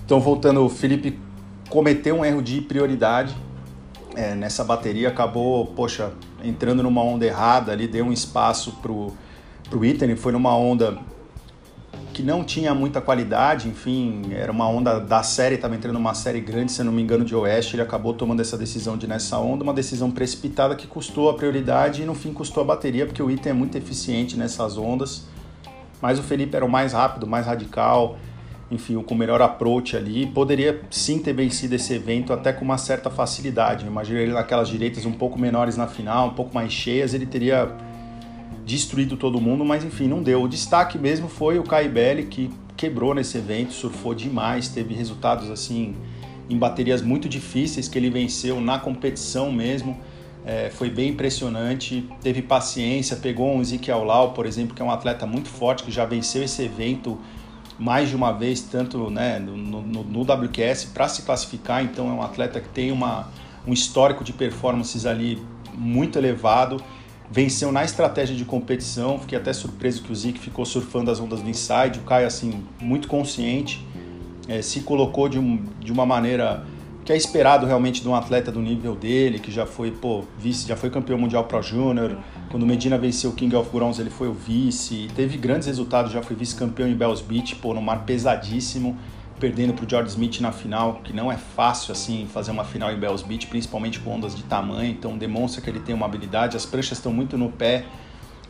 Então, 0.09 0.19
voltando, 0.19 0.65
o 0.65 0.69
Felipe 0.69 1.19
cometeu 1.69 2.15
um 2.15 2.25
erro 2.25 2.41
de 2.41 2.61
prioridade 2.61 3.37
é, 4.15 4.33
nessa 4.33 4.63
bateria, 4.63 5.07
acabou, 5.07 5.67
poxa, 5.67 6.13
entrando 6.43 6.81
numa 6.81 7.03
onda 7.03 7.27
errada 7.27 7.71
ali, 7.71 7.87
deu 7.87 8.05
um 8.05 8.11
espaço 8.11 8.71
pro, 8.81 9.13
pro 9.69 9.85
Itten, 9.85 10.15
foi 10.15 10.31
numa 10.31 10.57
onda 10.57 10.97
que 12.11 12.23
não 12.23 12.43
tinha 12.43 12.73
muita 12.73 12.99
qualidade, 12.99 13.69
enfim, 13.69 14.23
era 14.31 14.51
uma 14.51 14.67
onda 14.67 14.99
da 14.99 15.21
série, 15.21 15.53
estava 15.53 15.75
entrando 15.75 15.93
numa 15.93 16.15
série 16.15 16.41
grande, 16.41 16.71
se 16.71 16.81
não 16.83 16.91
me 16.91 17.03
engano, 17.03 17.23
de 17.23 17.35
Oeste, 17.35 17.75
ele 17.75 17.83
acabou 17.83 18.11
tomando 18.11 18.39
essa 18.39 18.57
decisão 18.57 18.97
de 18.97 19.05
nessa 19.05 19.37
onda, 19.37 19.63
uma 19.63 19.75
decisão 19.75 20.09
precipitada 20.09 20.75
que 20.75 20.87
custou 20.87 21.29
a 21.29 21.35
prioridade 21.35 22.01
e 22.01 22.05
no 22.05 22.15
fim 22.15 22.33
custou 22.33 22.63
a 22.63 22.65
bateria, 22.65 23.05
porque 23.05 23.21
o 23.21 23.29
Itten 23.29 23.51
é 23.51 23.53
muito 23.53 23.77
eficiente 23.77 24.35
nessas 24.35 24.75
ondas, 24.75 25.27
mas 26.01 26.17
o 26.17 26.23
Felipe 26.23 26.55
era 26.55 26.65
o 26.65 26.69
mais 26.69 26.93
rápido, 26.93 27.27
mais 27.27 27.45
radical, 27.45 28.17
enfim, 28.71 29.01
com 29.01 29.15
o 29.15 29.17
melhor 29.17 29.41
approach 29.41 29.97
ali, 29.97 30.27
poderia 30.27 30.81
sim 30.91 31.19
ter 31.19 31.33
vencido 31.33 31.75
esse 31.75 31.93
evento 31.93 32.31
até 32.31 32.53
com 32.53 32.63
uma 32.63 32.77
certa 32.77 33.09
facilidade. 33.09 33.85
Imagina 33.85 34.19
ele 34.19 34.31
naquelas 34.31 34.67
direitas 34.67 35.05
um 35.05 35.11
pouco 35.11 35.39
menores 35.39 35.75
na 35.75 35.87
final, 35.87 36.27
um 36.27 36.33
pouco 36.33 36.53
mais 36.53 36.71
cheias, 36.71 37.13
ele 37.13 37.25
teria 37.25 37.71
destruído 38.65 39.17
todo 39.17 39.41
mundo, 39.41 39.65
mas 39.65 39.83
enfim, 39.83 40.07
não 40.07 40.21
deu. 40.21 40.43
O 40.43 40.47
destaque 40.47 40.97
mesmo 40.97 41.27
foi 41.27 41.57
o 41.57 41.63
Kai 41.63 41.89
Belli, 41.89 42.25
que 42.25 42.51
quebrou 42.77 43.15
nesse 43.15 43.37
evento, 43.37 43.73
surfou 43.73 44.13
demais, 44.13 44.69
teve 44.69 44.93
resultados 44.93 45.49
assim 45.49 45.95
em 46.49 46.57
baterias 46.57 47.01
muito 47.01 47.27
difíceis 47.27 47.87
que 47.87 47.97
ele 47.97 48.09
venceu 48.09 48.61
na 48.61 48.77
competição 48.77 49.51
mesmo. 49.51 49.97
É, 50.45 50.69
foi 50.69 50.89
bem 50.89 51.09
impressionante, 51.09 52.07
teve 52.21 52.41
paciência, 52.41 53.15
pegou 53.17 53.53
um 53.53 53.61
Ezekiel 53.61 54.03
Lau, 54.03 54.33
por 54.33 54.45
exemplo, 54.45 54.75
que 54.75 54.81
é 54.81 54.85
um 54.85 54.89
atleta 54.89 55.25
muito 55.25 55.49
forte, 55.49 55.83
que 55.83 55.91
já 55.91 56.05
venceu 56.05 56.43
esse 56.43 56.63
evento 56.63 57.19
mais 57.79 58.09
de 58.09 58.15
uma 58.15 58.31
vez, 58.31 58.61
tanto 58.61 59.09
né, 59.09 59.39
no, 59.39 59.55
no, 59.55 60.03
no 60.03 60.21
WQS, 60.21 60.85
para 60.93 61.07
se 61.07 61.21
classificar. 61.21 61.83
Então, 61.83 62.09
é 62.09 62.11
um 62.11 62.21
atleta 62.21 62.59
que 62.59 62.67
tem 62.69 62.91
uma, 62.91 63.29
um 63.65 63.71
histórico 63.71 64.23
de 64.23 64.33
performances 64.33 65.05
ali 65.05 65.41
muito 65.73 66.19
elevado. 66.19 66.83
Venceu 67.31 67.71
na 67.71 67.83
estratégia 67.85 68.35
de 68.35 68.43
competição. 68.43 69.17
Fiquei 69.17 69.37
até 69.37 69.53
surpreso 69.53 70.03
que 70.03 70.11
o 70.11 70.15
Zic 70.15 70.37
ficou 70.39 70.65
surfando 70.65 71.09
as 71.09 71.19
ondas 71.19 71.41
do 71.41 71.49
inside. 71.49 71.99
O 71.99 72.01
Caio, 72.01 72.27
assim, 72.27 72.63
muito 72.81 73.07
consciente, 73.07 73.85
é, 74.47 74.61
se 74.61 74.81
colocou 74.81 75.29
de, 75.29 75.39
um, 75.39 75.63
de 75.79 75.91
uma 75.91 76.05
maneira 76.05 76.65
que 77.09 77.13
é 77.13 77.17
esperado 77.17 77.65
realmente 77.65 78.03
de 78.03 78.07
um 78.07 78.13
atleta 78.13 78.51
do 78.51 78.61
nível 78.61 78.93
dele, 78.93 79.39
que 79.39 79.51
já 79.51 79.65
foi, 79.65 79.89
pô, 79.89 80.25
vice, 80.37 80.67
já 80.67 80.75
foi 80.75 80.91
campeão 80.91 81.17
mundial 81.17 81.43
Pro 81.45 81.59
Júnior. 81.59 82.15
Quando 82.51 82.67
Medina 82.67 82.99
venceu 82.99 83.31
o 83.31 83.33
King 83.33 83.55
of 83.55 83.67
Bronze, 83.71 83.99
ele 83.99 84.11
foi 84.11 84.27
o 84.27 84.33
vice. 84.33 85.07
Teve 85.15 85.35
grandes 85.35 85.65
resultados, 85.65 86.11
já 86.11 86.21
foi 86.21 86.35
vice-campeão 86.35 86.87
em 86.87 86.93
Bells 86.93 87.23
Beach, 87.23 87.55
pô, 87.55 87.73
no 87.73 87.81
mar 87.81 88.05
pesadíssimo, 88.05 88.95
perdendo 89.39 89.73
pro 89.73 89.89
George 89.89 90.09
Smith 90.09 90.39
na 90.39 90.51
final, 90.51 91.01
que 91.03 91.11
não 91.11 91.31
é 91.31 91.35
fácil 91.35 91.93
assim 91.93 92.27
fazer 92.31 92.51
uma 92.51 92.63
final 92.63 92.91
em 92.91 92.99
Bells 92.99 93.25
Beach, 93.25 93.47
principalmente 93.47 93.99
com 93.99 94.11
ondas 94.11 94.35
de 94.35 94.43
tamanho, 94.43 94.91
então 94.91 95.17
demonstra 95.17 95.63
que 95.63 95.67
ele 95.67 95.79
tem 95.79 95.95
uma 95.95 96.05
habilidade, 96.05 96.55
as 96.55 96.67
pranchas 96.67 96.99
estão 96.99 97.11
muito 97.11 97.35
no 97.39 97.49
pé. 97.51 97.85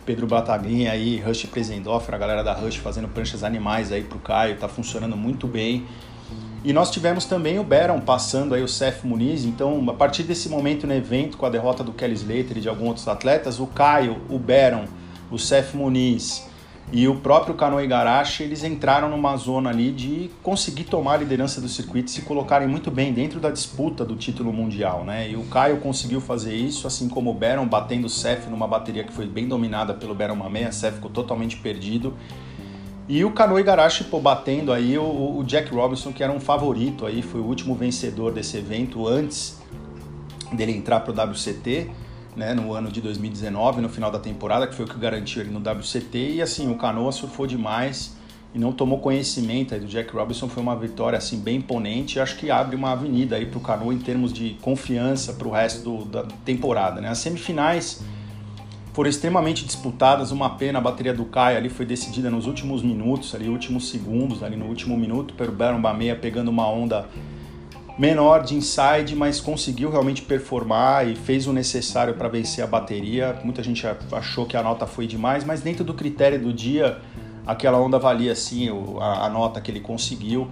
Pedro 0.06 0.28
Bataglin 0.28 0.88
aí, 0.88 1.18
Rush 1.22 1.46
Presendorfer, 1.46 2.14
a 2.14 2.18
galera 2.18 2.44
da 2.44 2.52
Rush 2.52 2.76
fazendo 2.76 3.08
pranchas 3.08 3.42
animais 3.42 3.90
aí 3.90 4.04
pro 4.04 4.20
Caio, 4.20 4.58
tá 4.58 4.68
funcionando 4.68 5.16
muito 5.16 5.48
bem. 5.48 5.86
E 6.64 6.74
nós 6.74 6.92
tivemos 6.92 7.24
também 7.24 7.58
o 7.58 7.64
Baron 7.64 8.02
passando 8.02 8.54
aí 8.54 8.62
o 8.62 8.68
Seth 8.68 9.04
Muniz, 9.04 9.46
então 9.46 9.90
a 9.90 9.94
partir 9.94 10.24
desse 10.24 10.50
momento 10.50 10.86
no 10.86 10.94
evento, 10.94 11.38
com 11.38 11.46
a 11.46 11.50
derrota 11.50 11.84
do 11.84 11.94
Kelly 11.94 12.16
Slater 12.16 12.58
e 12.58 12.62
de 12.62 12.68
alguns 12.68 12.88
outros 12.90 13.08
atletas, 13.08 13.60
o 13.60 13.68
Caio, 13.68 14.18
o 14.30 14.38
Baron, 14.38 14.86
o 15.32 15.40
Seth 15.40 15.74
Muniz 15.74 16.50
e 16.92 17.08
o 17.08 17.16
próprio 17.16 17.54
Kanoe 17.54 17.84
Igarashi, 17.84 18.42
eles 18.44 18.64
entraram 18.64 19.10
numa 19.10 19.38
zona 19.38 19.70
ali 19.70 19.92
de 19.92 20.32
conseguir 20.42 20.86
tomar 20.86 21.14
a 21.14 21.18
liderança 21.18 21.62
do 21.62 21.70
circuito 21.70 22.10
e 22.10 22.12
se 22.12 22.24
colocarem 22.24 22.68
muito 22.68 22.90
bem 22.90 23.14
dentro 23.14 23.40
da 23.40 23.52
disputa 23.52 24.04
do 24.04 24.16
título 24.16 24.52
mundial, 24.52 25.04
né? 25.06 25.30
E 25.30 25.36
o 25.36 25.44
Caio 25.44 25.78
conseguiu 25.78 26.20
fazer 26.20 26.56
isso, 26.56 26.88
assim 26.88 27.08
como 27.08 27.30
o 27.30 27.34
Baron, 27.34 27.68
batendo 27.68 28.06
o 28.06 28.10
Seth 28.10 28.48
numa 28.50 28.68
bateria 28.68 29.04
que 29.04 29.14
foi 29.14 29.28
bem 29.28 29.48
dominada 29.48 29.94
pelo 29.94 30.16
Baron 30.16 30.36
Mamé, 30.36 30.68
o 30.68 30.74
Seth 30.74 30.96
ficou 30.96 31.12
totalmente 31.12 31.58
perdido. 31.58 32.16
E 33.10 33.26
o 33.26 33.32
Kano 33.32 33.60
Igarashi 33.60 34.04
pô, 34.04 34.20
batendo 34.20 34.72
aí 34.72 34.96
o, 34.96 35.40
o, 35.40 35.44
Jack 35.44 35.74
Robinson, 35.74 36.14
que 36.14 36.24
era 36.24 36.32
um 36.32 36.40
favorito 36.40 37.08
aí, 37.08 37.24
foi 37.24 37.42
o 37.42 37.44
último 37.44 37.74
vencedor 37.74 38.32
desse 38.32 38.56
evento 38.56 39.08
antes 39.08 39.60
dele 40.54 40.74
entrar 40.74 41.00
para 41.00 41.12
o 41.12 41.32
WCT, 41.32 41.90
né, 42.36 42.54
no 42.54 42.72
ano 42.72 42.92
de 42.92 43.02
2019, 43.02 43.82
no 43.82 43.90
final 43.90 44.12
da 44.12 44.20
temporada, 44.20 44.68
que 44.68 44.76
foi 44.76 44.86
o 44.86 44.88
que 44.88 44.96
garantiu 45.00 45.42
ele 45.42 45.50
no 45.50 45.60
WCT. 45.60 46.36
E 46.36 46.42
assim, 46.42 46.72
o 46.72 46.76
Canoa 46.76 47.12
surfou 47.12 47.48
demais 47.48 48.16
e 48.54 48.60
não 48.60 48.72
tomou 48.72 49.00
conhecimento 49.00 49.74
aí 49.74 49.80
do 49.80 49.88
Jack 49.88 50.14
Robinson. 50.14 50.48
Foi 50.48 50.62
uma 50.62 50.76
vitória 50.76 51.18
assim 51.18 51.40
bem 51.40 51.58
imponente. 51.58 52.20
Acho 52.20 52.38
que 52.38 52.52
abre 52.52 52.76
uma 52.76 52.92
avenida 52.92 53.38
aí 53.38 53.48
para 53.48 53.58
o 53.58 53.62
Canoa 53.62 53.92
em 53.92 53.98
termos 53.98 54.32
de 54.32 54.56
confiança 54.62 55.34
para 55.34 55.48
o 55.48 55.52
resto 55.52 55.82
do, 55.84 56.06
da 56.06 56.24
temporada. 56.46 57.02
Né? 57.02 57.10
As 57.10 57.18
semifinais 57.18 58.04
foram 59.00 59.10
extremamente 59.10 59.64
disputadas. 59.64 60.30
Uma 60.30 60.50
pena, 60.58 60.80
a 60.80 60.82
bateria 60.82 61.14
do 61.14 61.24
Caio 61.24 61.56
ali 61.56 61.70
foi 61.70 61.86
decidida 61.86 62.30
nos 62.30 62.46
últimos 62.46 62.84
minutos, 62.84 63.34
ali 63.34 63.48
últimos 63.48 63.90
segundos, 63.90 64.44
ali 64.44 64.58
no 64.58 64.66
último 64.66 64.98
minuto, 64.98 65.34
pelo 65.36 65.54
Baron 65.54 65.80
Bameia 65.80 66.18
pegando 66.18 66.50
uma 66.50 66.70
onda 66.70 67.08
menor 67.98 68.44
de 68.44 68.56
inside, 68.56 69.16
mas 69.16 69.40
conseguiu 69.40 69.90
realmente 69.90 70.22
performar 70.22 71.08
e 71.08 71.16
fez 71.16 71.48
o 71.48 71.54
necessário 71.54 72.14
para 72.16 72.28
vencer 72.28 72.62
a 72.62 72.68
bateria. 72.68 73.40
Muita 73.42 73.64
gente 73.64 73.88
achou 74.12 74.46
que 74.46 74.58
a 74.58 74.62
nota 74.62 74.86
foi 74.86 75.08
demais, 75.08 75.46
mas 75.46 75.62
dentro 75.62 75.86
do 75.86 75.94
critério 75.94 76.38
do 76.38 76.52
dia, 76.52 76.98
aquela 77.48 77.80
onda 77.80 77.98
valia 77.98 78.36
sim 78.36 78.68
a, 79.00 79.28
a 79.28 79.30
nota 79.30 79.62
que 79.62 79.72
ele 79.72 79.80
conseguiu. 79.80 80.50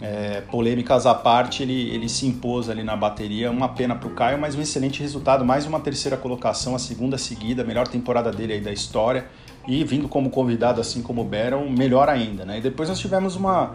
É, 0.00 0.42
polêmicas 0.42 1.06
à 1.06 1.14
parte, 1.14 1.62
ele, 1.62 1.90
ele 1.90 2.08
se 2.08 2.24
impôs 2.26 2.68
ali 2.68 2.84
na 2.84 2.96
bateria. 2.96 3.50
Uma 3.50 3.68
pena 3.68 3.96
para 3.96 4.08
o 4.08 4.12
Caio, 4.12 4.38
mas 4.38 4.54
um 4.54 4.60
excelente 4.60 5.00
resultado. 5.00 5.44
Mais 5.44 5.66
uma 5.66 5.80
terceira 5.80 6.16
colocação, 6.16 6.74
a 6.74 6.78
segunda 6.78 7.18
seguida, 7.18 7.64
melhor 7.64 7.88
temporada 7.88 8.30
dele 8.30 8.54
aí 8.54 8.60
da 8.60 8.72
história. 8.72 9.26
E 9.66 9.82
vindo 9.84 10.08
como 10.08 10.30
convidado, 10.30 10.80
assim 10.80 11.02
como 11.02 11.22
o 11.22 11.24
Baron, 11.24 11.68
melhor 11.68 12.08
ainda. 12.08 12.44
Né? 12.44 12.58
E 12.58 12.60
depois 12.60 12.88
nós 12.88 12.98
tivemos 12.98 13.34
uma, 13.34 13.72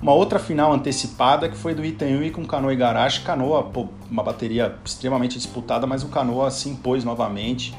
uma 0.00 0.14
outra 0.14 0.38
final 0.38 0.72
antecipada 0.72 1.48
que 1.48 1.56
foi 1.56 1.74
do 1.74 1.84
Itaúi 1.84 2.30
com 2.30 2.46
Canoa 2.46 2.72
e 2.72 2.76
Garache. 2.76 3.22
Canoa, 3.22 3.64
pô, 3.64 3.88
uma 4.08 4.22
bateria 4.22 4.76
extremamente 4.84 5.36
disputada, 5.36 5.84
mas 5.84 6.04
o 6.04 6.08
Canoa 6.08 6.48
se 6.50 6.68
impôs 6.68 7.02
novamente. 7.02 7.74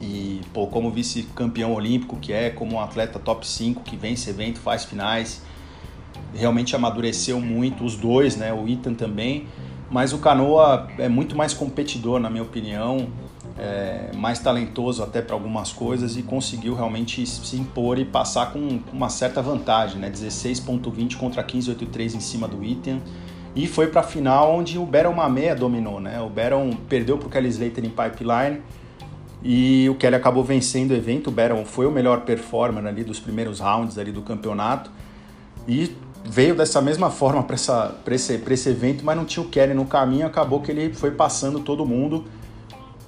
E, 0.00 0.40
pô, 0.52 0.66
como 0.66 0.90
vice-campeão 0.90 1.72
olímpico 1.72 2.16
que 2.16 2.32
é, 2.32 2.50
como 2.50 2.74
um 2.74 2.80
atleta 2.80 3.20
top 3.20 3.46
5 3.46 3.84
que 3.84 3.96
vence 3.96 4.28
evento, 4.28 4.58
faz 4.58 4.84
finais 4.84 5.40
realmente 6.34 6.74
amadureceu 6.74 7.40
muito, 7.40 7.84
os 7.84 7.96
dois, 7.96 8.36
né? 8.36 8.52
O 8.52 8.68
Ethan 8.68 8.94
também. 8.94 9.46
Mas 9.90 10.12
o 10.12 10.18
Canoa 10.18 10.88
é 10.98 11.08
muito 11.08 11.36
mais 11.36 11.52
competidor, 11.52 12.18
na 12.18 12.30
minha 12.30 12.42
opinião, 12.42 13.08
é 13.58 14.10
mais 14.16 14.38
talentoso 14.38 15.02
até 15.02 15.20
para 15.20 15.34
algumas 15.34 15.70
coisas 15.70 16.16
e 16.16 16.22
conseguiu 16.22 16.74
realmente 16.74 17.26
se 17.26 17.56
impor 17.56 17.98
e 17.98 18.04
passar 18.04 18.52
com 18.52 18.80
uma 18.92 19.10
certa 19.10 19.42
vantagem, 19.42 19.98
né? 19.98 20.10
16.20 20.10 21.16
contra 21.16 21.44
15.83 21.44 22.14
em 22.14 22.20
cima 22.20 22.48
do 22.48 22.64
Ethan. 22.64 23.00
E 23.54 23.66
foi 23.66 23.88
para 23.88 24.00
a 24.00 24.04
final 24.04 24.56
onde 24.56 24.78
o 24.78 24.86
Baron 24.86 25.12
Mamea 25.12 25.54
dominou, 25.54 26.00
né? 26.00 26.18
O 26.22 26.30
Baron 26.30 26.70
perdeu 26.88 27.18
para 27.18 27.28
o 27.28 27.30
Kelly 27.30 27.48
Slater 27.50 27.84
em 27.84 27.90
pipeline 27.90 28.62
e 29.44 29.88
o 29.90 29.94
Kelly 29.94 30.16
acabou 30.16 30.42
vencendo 30.42 30.92
o 30.92 30.94
evento. 30.94 31.28
O 31.28 31.30
Baron 31.30 31.66
foi 31.66 31.84
o 31.86 31.90
melhor 31.90 32.22
performer 32.22 32.86
ali 32.86 33.04
dos 33.04 33.20
primeiros 33.20 33.60
rounds 33.60 33.98
ali 33.98 34.10
do 34.10 34.22
campeonato 34.22 34.90
e 35.68 35.94
veio 36.24 36.54
dessa 36.54 36.80
mesma 36.80 37.10
forma 37.10 37.42
para 37.42 37.54
esse, 38.14 38.42
esse 38.50 38.68
evento, 38.68 39.04
mas 39.04 39.16
não 39.16 39.24
tinha 39.24 39.44
o 39.44 39.48
Kelly 39.48 39.74
no 39.74 39.84
caminho, 39.84 40.26
acabou 40.26 40.60
que 40.60 40.70
ele 40.70 40.92
foi 40.92 41.10
passando 41.10 41.60
todo 41.60 41.84
mundo. 41.84 42.24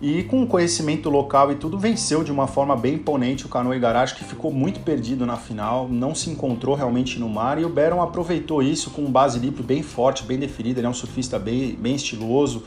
E 0.00 0.25
com 0.25 0.47
conhecimento 0.47 1.09
local 1.09 1.52
e 1.52 1.54
tudo, 1.54 1.78
venceu 1.78 2.23
de 2.23 2.30
uma 2.30 2.47
forma 2.47 2.76
bem 2.76 2.94
imponente 2.94 3.47
o 3.47 3.49
Canoa 3.49 3.76
Igarashi, 3.76 4.16
que 4.16 4.25
ficou 4.25 4.52
muito 4.52 4.80
perdido 4.80 5.25
na 5.25 5.37
final, 5.37 5.88
não 5.88 6.14
se 6.14 6.28
encontrou 6.28 6.75
realmente 6.75 7.18
no 7.18 7.28
mar, 7.28 7.59
e 7.59 7.64
o 7.64 7.68
Baron 7.68 8.02
aproveitou 8.02 8.62
isso 8.62 8.90
com 8.90 9.02
um 9.02 9.11
base 9.11 9.38
livre 9.38 9.62
bem 9.62 9.83
forte, 9.83 10.25
bem 10.25 10.38
definido, 10.38 10.80
ele 10.80 10.87
é 10.87 10.90
um 10.90 10.94
surfista 10.94 11.38
bem, 11.38 11.75
bem 11.76 11.94
estiloso, 11.94 12.64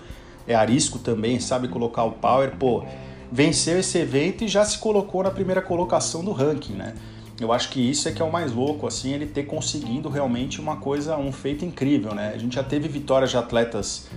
é 0.47 0.55
arisco 0.55 0.97
também, 0.97 1.39
sabe 1.39 1.67
colocar 1.67 2.05
o 2.05 2.13
power, 2.13 2.55
pô, 2.57 2.83
venceu 3.31 3.77
esse 3.77 3.97
evento 3.97 4.45
e 4.45 4.47
já 4.47 4.63
se 4.63 4.79
colocou 4.79 5.21
na 5.21 5.29
primeira 5.29 5.61
colocação 5.61 6.23
do 6.23 6.31
ranking, 6.31 6.73
né? 6.73 6.95
Eu 7.39 7.53
acho 7.53 7.69
que 7.69 7.79
isso 7.79 8.09
é 8.09 8.11
que 8.11 8.19
é 8.19 8.25
o 8.25 8.31
mais 8.31 8.51
louco, 8.51 8.87
assim, 8.87 9.13
ele 9.13 9.27
ter 9.27 9.43
conseguido 9.43 10.09
realmente 10.09 10.59
uma 10.59 10.77
coisa, 10.77 11.15
um 11.17 11.31
feito 11.31 11.63
incrível, 11.63 12.15
né? 12.15 12.31
A 12.33 12.37
gente 12.37 12.55
já 12.55 12.63
teve 12.63 12.87
vitórias 12.87 13.29
de 13.29 13.37
atletas 13.37 14.07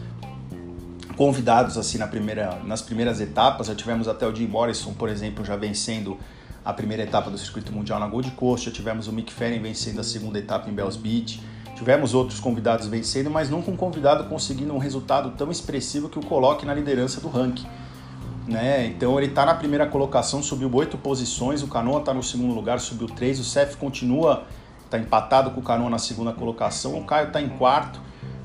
convidados 1.18 1.76
assim 1.76 1.98
na 1.98 2.06
primeira, 2.06 2.58
nas 2.64 2.80
primeiras 2.80 3.20
etapas. 3.20 3.66
Já 3.66 3.74
tivemos 3.74 4.08
até 4.08 4.26
o 4.26 4.34
Jim 4.34 4.46
Morrison, 4.46 4.94
por 4.94 5.10
exemplo, 5.10 5.44
já 5.44 5.54
vencendo 5.54 6.16
a 6.64 6.72
primeira 6.72 7.02
etapa 7.02 7.30
do 7.30 7.36
circuito 7.36 7.70
mundial 7.72 8.00
na 8.00 8.06
Gold 8.06 8.30
Coast. 8.30 8.70
Já 8.70 8.74
tivemos 8.74 9.06
o 9.06 9.12
Mick 9.12 9.30
Fanning 9.30 9.60
vencendo 9.60 10.00
a 10.00 10.04
segunda 10.04 10.38
etapa 10.38 10.70
em 10.70 10.72
Bells 10.72 10.98
Beach. 10.98 11.42
Tivemos 11.76 12.14
outros 12.14 12.40
convidados 12.40 12.86
vencendo, 12.86 13.30
mas 13.30 13.50
nunca 13.50 13.70
um 13.70 13.76
convidado 13.76 14.24
conseguindo 14.30 14.72
um 14.72 14.78
resultado 14.78 15.32
tão 15.36 15.50
expressivo 15.50 16.08
que 16.08 16.18
o 16.18 16.24
coloque 16.24 16.64
na 16.64 16.72
liderança 16.72 17.20
do 17.20 17.28
ranking 17.28 17.66
né? 18.50 18.86
Então 18.86 19.16
ele 19.16 19.28
está 19.28 19.46
na 19.46 19.54
primeira 19.54 19.86
colocação, 19.86 20.42
subiu 20.42 20.68
oito 20.74 20.98
posições, 20.98 21.62
o 21.62 21.68
Canoa 21.68 22.00
está 22.00 22.12
no 22.12 22.22
segundo 22.22 22.52
lugar, 22.52 22.80
subiu 22.80 23.06
três, 23.06 23.38
o 23.38 23.44
Cef 23.44 23.76
continua, 23.76 24.44
está 24.84 24.98
empatado 24.98 25.52
com 25.52 25.60
o 25.60 25.62
Canoa 25.62 25.88
na 25.88 25.98
segunda 25.98 26.32
colocação, 26.32 26.98
o 26.98 27.04
Caio 27.04 27.28
está 27.28 27.40
em 27.40 27.48
quarto, 27.48 28.00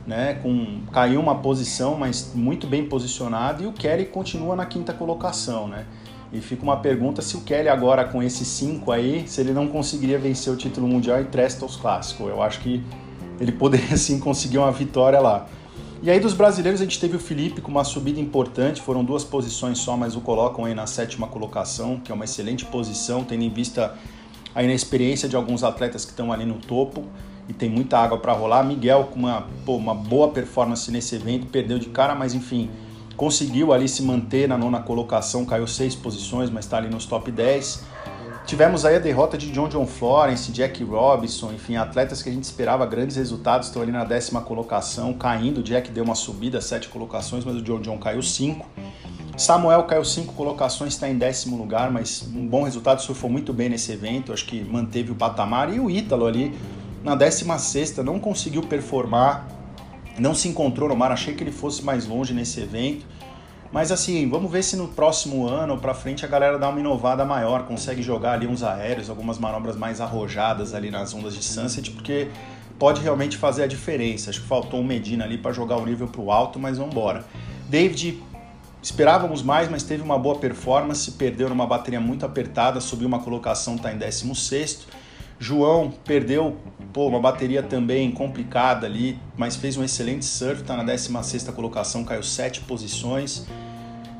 né? 0.05 0.35
Com, 0.35 0.81
caiu 0.93 1.19
uma 1.19 1.35
posição, 1.35 1.95
mas 1.95 2.31
muito 2.35 2.67
bem 2.67 2.85
posicionado, 2.85 3.63
e 3.63 3.65
o 3.65 3.73
Kelly 3.73 4.05
continua 4.05 4.55
na 4.55 4.65
quinta 4.65 4.93
colocação, 4.93 5.67
né? 5.67 5.85
E 6.31 6.39
fica 6.39 6.61
uma 6.61 6.77
pergunta 6.77 7.21
se 7.21 7.35
o 7.35 7.41
Kelly 7.41 7.69
agora 7.69 8.05
com 8.05 8.21
esses 8.21 8.47
cinco 8.47 8.91
aí, 8.91 9.27
se 9.27 9.41
ele 9.41 9.53
não 9.53 9.67
conseguiria 9.67 10.19
vencer 10.19 10.53
o 10.53 10.55
título 10.55 10.87
mundial 10.87 11.19
em 11.19 11.25
Trestles 11.25 11.77
Clássico. 11.77 12.27
Eu 12.27 12.43
acho 12.43 12.59
que 12.59 12.83
ele 13.39 13.51
poderia 13.51 13.95
sim 13.97 14.19
conseguir 14.19 14.59
uma 14.59 14.71
vitória 14.71 15.19
lá. 15.19 15.47
E 16.05 16.11
aí 16.11 16.19
dos 16.19 16.33
brasileiros 16.33 16.81
a 16.81 16.83
gente 16.83 16.99
teve 16.99 17.15
o 17.15 17.19
Felipe 17.19 17.61
com 17.61 17.71
uma 17.71 17.83
subida 17.83 18.19
importante, 18.19 18.79
foram 18.79 19.03
duas 19.03 19.23
posições 19.23 19.79
só, 19.79 19.97
mas 19.97 20.15
o 20.15 20.21
colocam 20.21 20.63
aí 20.63 20.75
na 20.75 20.85
sétima 20.85 21.25
colocação, 21.25 21.99
que 21.99 22.11
é 22.11 22.13
uma 22.15 22.25
excelente 22.25 22.63
posição, 22.63 23.23
tendo 23.23 23.41
em 23.41 23.49
vista 23.49 23.97
a 24.53 24.61
inexperiência 24.61 25.27
de 25.27 25.35
alguns 25.35 25.63
atletas 25.63 26.05
que 26.05 26.11
estão 26.11 26.31
ali 26.31 26.45
no 26.45 26.59
topo 26.59 27.05
e 27.49 27.53
tem 27.53 27.71
muita 27.71 27.97
água 27.97 28.19
para 28.19 28.33
rolar. 28.33 28.63
Miguel 28.63 29.05
com 29.05 29.21
uma, 29.21 29.47
pô, 29.65 29.77
uma 29.77 29.95
boa 29.95 30.27
performance 30.27 30.91
nesse 30.91 31.15
evento, 31.15 31.47
perdeu 31.47 31.79
de 31.79 31.87
cara, 31.87 32.13
mas 32.13 32.35
enfim, 32.35 32.69
conseguiu 33.17 33.73
ali 33.73 33.89
se 33.89 34.03
manter 34.03 34.47
na 34.47 34.59
nona 34.59 34.79
colocação, 34.79 35.43
caiu 35.43 35.65
seis 35.65 35.95
posições, 35.95 36.51
mas 36.51 36.65
está 36.65 36.77
ali 36.77 36.87
nos 36.87 37.07
top 37.07 37.31
10. 37.31 37.83
Tivemos 38.45 38.85
aí 38.85 38.95
a 38.95 38.99
derrota 38.99 39.39
de 39.39 39.49
John 39.51 39.67
John 39.67 39.87
Florence, 39.87 40.51
Jack 40.51 40.83
Robinson, 40.83 41.51
enfim, 41.51 41.77
atletas 41.77 42.21
que 42.21 42.29
a 42.29 42.31
gente 42.31 42.43
esperava 42.43 42.85
grandes 42.85 43.15
resultados, 43.15 43.67
estão 43.67 43.81
ali 43.81 43.91
na 43.91 44.03
décima 44.03 44.39
colocação, 44.39 45.13
caindo. 45.15 45.61
O 45.61 45.63
Jack 45.63 45.89
deu 45.89 46.03
uma 46.03 46.13
subida, 46.13 46.61
sete 46.61 46.87
colocações, 46.87 47.43
mas 47.43 47.55
o 47.55 47.61
John 47.63 47.81
John 47.81 47.97
caiu 47.97 48.21
cinco. 48.21 48.69
Samuel 49.35 49.83
caiu 49.85 50.05
cinco 50.05 50.31
colocações, 50.33 50.93
está 50.93 51.09
em 51.09 51.17
décimo 51.17 51.57
lugar, 51.57 51.89
mas 51.89 52.21
um 52.35 52.47
bom 52.47 52.61
resultado, 52.61 53.01
surfou 53.01 53.31
muito 53.31 53.51
bem 53.51 53.67
nesse 53.67 53.91
evento, 53.91 54.31
acho 54.31 54.45
que 54.45 54.63
manteve 54.63 55.11
o 55.11 55.15
patamar. 55.15 55.73
E 55.73 55.79
o 55.79 55.89
Ítalo 55.89 56.27
ali, 56.27 56.55
na 57.03 57.15
décima 57.15 57.57
sexta, 57.57 58.03
não 58.03 58.19
conseguiu 58.19 58.61
performar, 58.61 59.47
não 60.19 60.35
se 60.35 60.47
encontrou 60.47 60.87
no 60.87 60.95
mar, 60.95 61.11
achei 61.11 61.33
que 61.33 61.43
ele 61.43 61.51
fosse 61.51 61.83
mais 61.83 62.05
longe 62.05 62.31
nesse 62.31 62.61
evento. 62.61 63.07
Mas 63.75 63.91
assim, 63.91 64.29
vamos 64.29 64.49
ver 64.49 64.63
se 64.63 64.77
no 64.77 64.87
próximo 64.87 65.45
ano 65.45 65.73
ou 65.73 65.79
para 65.79 65.93
frente 65.93 66.23
a 66.23 66.29
galera 66.29 66.57
dá 66.57 66.69
uma 66.69 66.79
inovada 66.79 67.25
maior, 67.25 67.63
consegue 67.63 68.01
jogar 68.01 68.31
ali 68.31 68.47
uns 68.47 68.63
aéreos, 68.63 69.09
algumas 69.09 69.37
manobras 69.37 69.75
mais 69.75 69.99
arrojadas 69.99 70.73
ali 70.73 70.89
nas 70.89 71.13
ondas 71.13 71.35
de 71.35 71.43
Sunset, 71.43 71.91
porque 71.91 72.29
pode 72.79 73.01
realmente 73.01 73.35
fazer 73.35 73.63
a 73.63 73.67
diferença. 73.67 74.29
Acho 74.29 74.39
que 74.39 74.47
faltou 74.47 74.79
um 74.79 74.83
Medina 74.85 75.25
ali 75.25 75.37
para 75.37 75.51
jogar 75.51 75.75
o 75.75 75.85
nível 75.85 76.07
para 76.07 76.21
o 76.21 76.31
alto, 76.31 76.57
mas 76.57 76.77
vamos 76.77 76.93
embora. 76.93 77.25
David, 77.67 78.23
esperávamos 78.81 79.43
mais, 79.43 79.69
mas 79.69 79.83
teve 79.83 80.01
uma 80.01 80.17
boa 80.17 80.37
performance, 80.37 81.11
perdeu 81.11 81.49
numa 81.49 81.67
bateria 81.67 81.99
muito 81.99 82.25
apertada, 82.25 82.79
subiu 82.79 83.09
uma 83.09 83.19
colocação, 83.19 83.75
está 83.75 83.91
em 83.91 83.97
16 83.97 84.87
João 85.37 85.93
perdeu 86.05 86.55
pô, 86.93 87.07
uma 87.07 87.19
bateria 87.19 87.61
também 87.61 88.09
complicada 88.09 88.87
ali, 88.87 89.19
mas 89.35 89.57
fez 89.57 89.75
um 89.75 89.83
excelente 89.83 90.23
surf, 90.23 90.61
está 90.61 90.77
na 90.77 90.83
16 90.83 91.49
colocação, 91.49 92.05
caiu 92.05 92.23
7 92.23 92.61
posições. 92.61 93.45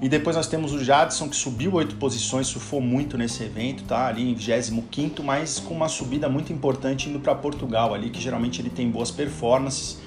E 0.02 0.10
depois 0.10 0.36
nós 0.36 0.48
temos 0.48 0.74
o 0.74 0.84
Jadson, 0.84 1.30
que 1.30 1.36
subiu 1.36 1.74
8 1.74 1.96
posições, 1.96 2.48
surfou 2.48 2.82
muito 2.82 3.18
nesse 3.18 3.44
evento, 3.44 3.84
tá 3.86 4.08
ali 4.08 4.30
em 4.30 4.36
25, 4.36 5.24
mas 5.24 5.58
com 5.58 5.74
uma 5.74 5.88
subida 5.88 6.28
muito 6.28 6.52
importante 6.52 7.10
indo 7.10 7.20
para 7.20 7.34
Portugal 7.34 7.94
ali, 7.94 8.10
que 8.10 8.20
geralmente 8.20 8.62
ele 8.62 8.70
tem 8.70 8.90
boas 8.90 9.10
performances. 9.10 10.00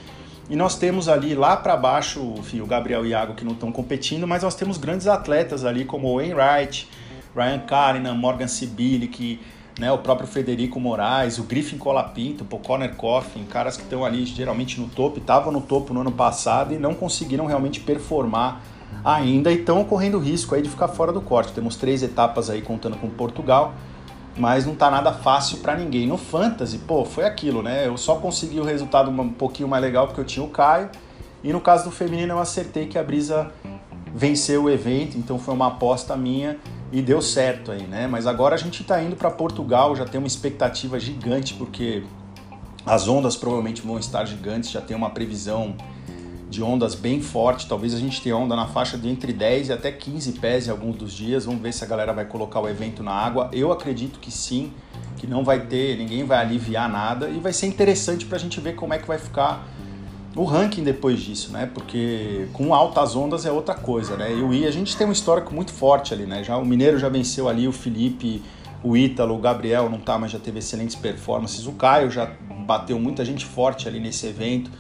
E 0.50 0.56
nós 0.56 0.76
temos 0.76 1.08
ali 1.08 1.34
lá 1.34 1.56
para 1.56 1.76
baixo, 1.76 2.34
enfim, 2.38 2.60
o 2.60 2.66
Gabriel 2.66 3.04
e 3.04 3.10
Iago 3.10 3.34
que 3.34 3.44
não 3.44 3.52
estão 3.52 3.72
competindo, 3.72 4.26
mas 4.26 4.42
nós 4.42 4.54
temos 4.54 4.76
grandes 4.76 5.06
atletas 5.06 5.64
ali 5.64 5.84
como 5.84 6.08
o 6.08 6.16
Wainwright, 6.16 6.88
Ryan 7.34 7.58
Karinan, 7.60 8.14
Morgan 8.14 8.48
Sibili, 8.48 9.08
que 9.08 9.40
né, 9.78 9.90
o 9.92 9.98
próprio 9.98 10.26
Federico 10.26 10.78
Moraes, 10.80 11.38
o 11.38 11.44
Griffin 11.44 11.78
Colapinto, 11.78 12.44
o 12.50 12.58
Conor 12.58 12.90
Coffin, 12.90 13.44
caras 13.44 13.76
que 13.76 13.84
estão 13.84 14.04
ali 14.04 14.26
geralmente 14.26 14.80
no 14.80 14.88
topo, 14.88 15.18
estavam 15.18 15.52
no 15.52 15.60
topo 15.60 15.94
no 15.94 16.00
ano 16.00 16.12
passado 16.12 16.74
e 16.74 16.78
não 16.78 16.94
conseguiram 16.94 17.46
realmente 17.46 17.80
performar 17.80 18.60
ainda 19.04 19.52
estão 19.52 19.84
correndo 19.84 20.18
risco 20.18 20.54
aí 20.54 20.62
de 20.62 20.68
ficar 20.68 20.88
fora 20.88 21.12
do 21.12 21.20
corte. 21.20 21.52
Temos 21.52 21.76
três 21.76 22.02
etapas 22.02 22.50
aí 22.50 22.62
contando 22.62 22.96
com 22.96 23.08
Portugal, 23.08 23.74
mas 24.36 24.66
não 24.66 24.74
tá 24.74 24.90
nada 24.90 25.12
fácil 25.12 25.58
para 25.58 25.76
ninguém. 25.76 26.06
No 26.06 26.16
Fantasy, 26.16 26.78
pô, 26.78 27.04
foi 27.04 27.24
aquilo, 27.24 27.62
né? 27.62 27.86
Eu 27.86 27.96
só 27.96 28.16
consegui 28.16 28.60
o 28.60 28.64
resultado 28.64 29.10
um 29.10 29.30
pouquinho 29.30 29.68
mais 29.68 29.82
legal 29.82 30.06
porque 30.06 30.20
eu 30.20 30.24
tinha 30.24 30.44
o 30.44 30.48
Caio 30.48 30.90
e 31.42 31.52
no 31.52 31.60
caso 31.60 31.84
do 31.84 31.90
feminino 31.90 32.34
eu 32.34 32.38
acertei 32.38 32.86
que 32.86 32.98
a 32.98 33.02
Brisa 33.02 33.50
venceu 34.14 34.64
o 34.64 34.70
evento, 34.70 35.16
então 35.16 35.38
foi 35.38 35.54
uma 35.54 35.68
aposta 35.68 36.16
minha 36.16 36.58
e 36.90 37.02
deu 37.02 37.20
certo 37.20 37.70
aí, 37.70 37.82
né? 37.82 38.06
Mas 38.06 38.26
agora 38.26 38.54
a 38.54 38.58
gente 38.58 38.82
está 38.82 39.02
indo 39.02 39.14
para 39.14 39.30
Portugal, 39.30 39.94
já 39.94 40.04
tem 40.04 40.18
uma 40.18 40.26
expectativa 40.26 40.98
gigante, 40.98 41.54
porque 41.54 42.02
as 42.84 43.06
ondas 43.06 43.36
provavelmente 43.36 43.82
vão 43.82 43.98
estar 43.98 44.24
gigantes, 44.24 44.70
já 44.70 44.80
tem 44.80 44.96
uma 44.96 45.10
previsão 45.10 45.76
de 46.48 46.62
ondas 46.62 46.94
bem 46.94 47.20
forte. 47.20 47.68
Talvez 47.68 47.94
a 47.94 47.98
gente 47.98 48.20
tenha 48.22 48.36
onda 48.36 48.56
na 48.56 48.66
faixa 48.66 48.96
de 48.96 49.08
entre 49.08 49.32
10 49.32 49.68
e 49.68 49.72
até 49.72 49.92
15 49.92 50.32
pés 50.32 50.66
em 50.66 50.70
alguns 50.70 50.96
dos 50.96 51.12
dias. 51.12 51.44
Vamos 51.44 51.60
ver 51.60 51.72
se 51.72 51.84
a 51.84 51.86
galera 51.86 52.12
vai 52.12 52.24
colocar 52.24 52.60
o 52.60 52.68
evento 52.68 53.02
na 53.02 53.12
água. 53.12 53.50
Eu 53.52 53.70
acredito 53.70 54.18
que 54.18 54.30
sim, 54.30 54.72
que 55.16 55.26
não 55.26 55.44
vai 55.44 55.66
ter, 55.66 55.96
ninguém 55.96 56.24
vai 56.24 56.38
aliviar 56.38 56.88
nada 56.88 57.28
e 57.28 57.38
vai 57.38 57.52
ser 57.52 57.66
interessante 57.66 58.24
para 58.24 58.36
a 58.36 58.40
gente 58.40 58.60
ver 58.60 58.74
como 58.74 58.94
é 58.94 58.98
que 58.98 59.06
vai 59.06 59.18
ficar 59.18 59.66
o 60.36 60.44
ranking 60.44 60.84
depois 60.84 61.20
disso, 61.20 61.52
né? 61.52 61.68
Porque 61.72 62.46
com 62.52 62.72
altas 62.72 63.16
ondas 63.16 63.44
é 63.44 63.50
outra 63.50 63.74
coisa, 63.74 64.16
né? 64.16 64.32
E 64.32 64.40
o 64.40 64.54
I, 64.54 64.66
a 64.66 64.70
gente 64.70 64.96
tem 64.96 65.06
um 65.06 65.12
histórico 65.12 65.54
muito 65.54 65.72
forte 65.72 66.14
ali, 66.14 66.24
né? 66.24 66.44
Já 66.44 66.56
o 66.56 66.64
Mineiro 66.64 66.98
já 66.98 67.08
venceu 67.08 67.48
ali, 67.48 67.66
o 67.66 67.72
Felipe, 67.72 68.42
o 68.82 68.96
Ítalo, 68.96 69.34
o 69.34 69.38
Gabriel 69.38 69.90
não 69.90 69.98
tá, 69.98 70.16
mas 70.18 70.30
já 70.30 70.38
teve 70.38 70.60
excelentes 70.60 70.94
performances. 70.94 71.66
O 71.66 71.72
Caio 71.72 72.10
já 72.10 72.30
bateu 72.66 72.98
muita 73.00 73.24
gente 73.24 73.44
forte 73.44 73.88
ali 73.88 73.98
nesse 73.98 74.26
evento. 74.26 74.70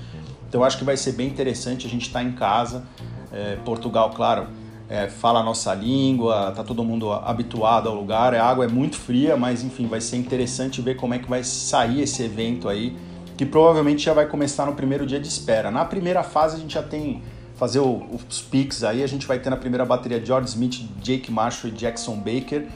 Então 0.48 0.64
acho 0.64 0.78
que 0.78 0.84
vai 0.84 0.96
ser 0.96 1.12
bem 1.12 1.26
interessante 1.26 1.86
a 1.86 1.90
gente 1.90 2.06
estar 2.06 2.20
tá 2.20 2.24
em 2.24 2.32
casa. 2.32 2.84
É, 3.32 3.56
Portugal, 3.64 4.10
claro, 4.10 4.46
é, 4.88 5.08
fala 5.08 5.40
a 5.40 5.42
nossa 5.42 5.74
língua, 5.74 6.52
tá 6.56 6.64
todo 6.64 6.82
mundo 6.82 7.12
habituado 7.12 7.88
ao 7.88 7.94
lugar. 7.94 8.34
A 8.34 8.44
água 8.44 8.64
é 8.64 8.68
muito 8.68 8.96
fria, 8.96 9.36
mas 9.36 9.62
enfim, 9.62 9.86
vai 9.86 10.00
ser 10.00 10.16
interessante 10.16 10.80
ver 10.80 10.96
como 10.96 11.14
é 11.14 11.18
que 11.18 11.28
vai 11.28 11.44
sair 11.44 12.00
esse 12.00 12.22
evento 12.22 12.68
aí 12.68 12.96
que 13.36 13.46
provavelmente 13.46 14.02
já 14.02 14.12
vai 14.12 14.26
começar 14.26 14.66
no 14.66 14.74
primeiro 14.74 15.06
dia 15.06 15.20
de 15.20 15.28
espera. 15.28 15.70
Na 15.70 15.84
primeira 15.84 16.24
fase 16.24 16.56
a 16.56 16.58
gente 16.58 16.74
já 16.74 16.82
tem 16.82 17.22
fazer 17.54 17.78
o, 17.80 18.04
os 18.28 18.40
picks 18.40 18.82
aí, 18.82 19.02
a 19.02 19.06
gente 19.06 19.26
vai 19.26 19.38
ter 19.38 19.50
na 19.50 19.56
primeira 19.56 19.84
bateria 19.84 20.24
George 20.24 20.48
Smith, 20.48 20.80
Jake 21.02 21.30
Marshall 21.30 21.72
e 21.72 21.76
Jackson 21.76 22.16
Baker. 22.16 22.66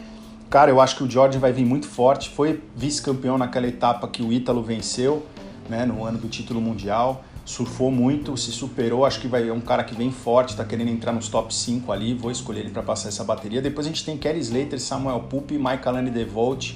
Cara, 0.51 0.71
eu 0.71 0.81
acho 0.81 0.97
que 0.97 1.05
o 1.05 1.11
George 1.11 1.39
vai 1.39 1.53
vir 1.53 1.65
muito 1.65 1.87
forte, 1.87 2.29
foi 2.29 2.63
vice-campeão 2.77 3.39
naquela 3.39 3.67
etapa 3.67 4.07
que 4.07 4.23
o 4.23 4.33
Ítalo 4.33 4.63
venceu, 4.63 5.25
né, 5.69 5.87
no 5.87 6.05
ano 6.05 6.19
do 6.19 6.29
título 6.29 6.61
mundial, 6.61 7.25
surfou 7.45 7.91
muito, 7.91 8.37
se 8.37 8.53
superou, 8.53 9.05
acho 9.05 9.21
que 9.21 9.29
vai 9.29 9.49
é 9.49 9.53
um 9.53 9.61
cara 9.61 9.83
que 9.83 9.95
vem 9.95 10.13
forte, 10.13 10.57
tá 10.57 10.65
querendo 10.65 10.89
entrar 10.89 11.13
nos 11.13 11.29
top 11.29 11.55
5 11.55 11.91
ali, 11.91 12.15
vou 12.15 12.31
escolher 12.31 12.61
ele 12.61 12.71
para 12.71 12.83
passar 12.83 13.09
essa 13.09 13.25
bateria. 13.25 13.61
Depois 13.61 13.87
a 13.87 13.91
gente 13.91 14.05
tem 14.05 14.17
Kelly 14.17 14.41
Slater, 14.41 14.81
Samuel 14.81 15.21
Pupi, 15.21 15.59
Mike 15.59 15.87
Alane 15.87 16.11
DeVolt, 16.11 16.75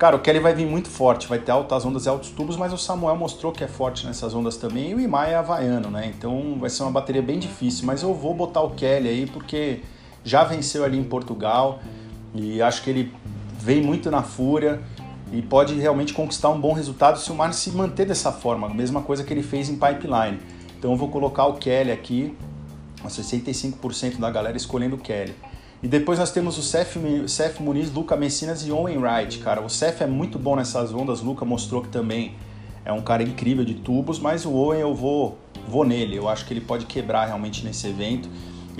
Cara, 0.00 0.16
o 0.16 0.18
Kelly 0.18 0.38
vai 0.38 0.54
vir 0.54 0.64
muito 0.64 0.88
forte, 0.88 1.28
vai 1.28 1.38
ter 1.38 1.52
altas 1.52 1.84
ondas 1.84 2.06
e 2.06 2.08
altos 2.08 2.30
tubos, 2.30 2.56
mas 2.56 2.72
o 2.72 2.78
Samuel 2.78 3.14
mostrou 3.16 3.52
que 3.52 3.62
é 3.62 3.68
forte 3.68 4.06
nessas 4.06 4.32
ondas 4.32 4.56
também 4.56 4.92
e 4.92 4.94
o 4.94 5.00
Imai 5.00 5.34
é 5.34 5.36
havaiano, 5.36 5.90
né? 5.90 6.10
Então 6.16 6.56
vai 6.58 6.70
ser 6.70 6.84
uma 6.84 6.90
bateria 6.90 7.20
bem 7.20 7.38
difícil, 7.38 7.84
mas 7.84 8.02
eu 8.02 8.14
vou 8.14 8.32
botar 8.32 8.62
o 8.62 8.70
Kelly 8.70 9.10
aí 9.10 9.26
porque 9.26 9.80
já 10.24 10.42
venceu 10.42 10.86
ali 10.86 10.98
em 10.98 11.04
Portugal 11.04 11.80
e 12.34 12.62
acho 12.62 12.82
que 12.82 12.88
ele 12.88 13.12
vem 13.58 13.82
muito 13.82 14.10
na 14.10 14.22
fúria 14.22 14.80
e 15.32 15.40
pode 15.42 15.74
realmente 15.74 16.12
conquistar 16.12 16.48
um 16.50 16.60
bom 16.60 16.72
resultado 16.72 17.18
se 17.18 17.30
o 17.30 17.34
Mar 17.34 17.52
se 17.54 17.70
manter 17.70 18.06
dessa 18.06 18.32
forma, 18.32 18.66
a 18.66 18.74
mesma 18.74 19.02
coisa 19.02 19.22
que 19.22 19.32
ele 19.32 19.42
fez 19.42 19.68
em 19.68 19.74
Pipeline. 19.74 20.38
Então 20.78 20.90
eu 20.92 20.96
vou 20.96 21.08
colocar 21.08 21.46
o 21.46 21.54
Kelly 21.54 21.92
aqui, 21.92 22.34
65% 23.04 24.18
da 24.18 24.30
galera 24.30 24.56
escolhendo 24.56 24.96
o 24.96 24.98
Kelly. 24.98 25.34
E 25.82 25.88
depois 25.88 26.18
nós 26.18 26.30
temos 26.30 26.58
o 26.58 26.62
Seth, 26.62 26.96
Seth 27.26 27.60
Muniz, 27.60 27.90
Luca 27.90 28.16
Messinas 28.16 28.66
e 28.66 28.72
Owen 28.72 28.98
Wright, 28.98 29.38
cara. 29.38 29.62
O 29.62 29.70
Seth 29.70 30.02
é 30.02 30.06
muito 30.06 30.38
bom 30.38 30.56
nessas 30.56 30.92
ondas, 30.92 31.22
o 31.22 31.24
Luca 31.24 31.44
mostrou 31.44 31.82
que 31.82 31.88
também 31.88 32.34
é 32.84 32.92
um 32.92 33.00
cara 33.00 33.22
incrível 33.22 33.64
de 33.64 33.74
tubos, 33.74 34.18
mas 34.18 34.44
o 34.44 34.52
Owen 34.52 34.80
eu 34.80 34.94
vou, 34.94 35.38
vou 35.68 35.84
nele, 35.84 36.16
eu 36.16 36.28
acho 36.28 36.44
que 36.44 36.52
ele 36.52 36.60
pode 36.60 36.86
quebrar 36.86 37.26
realmente 37.26 37.64
nesse 37.64 37.86
evento. 37.86 38.28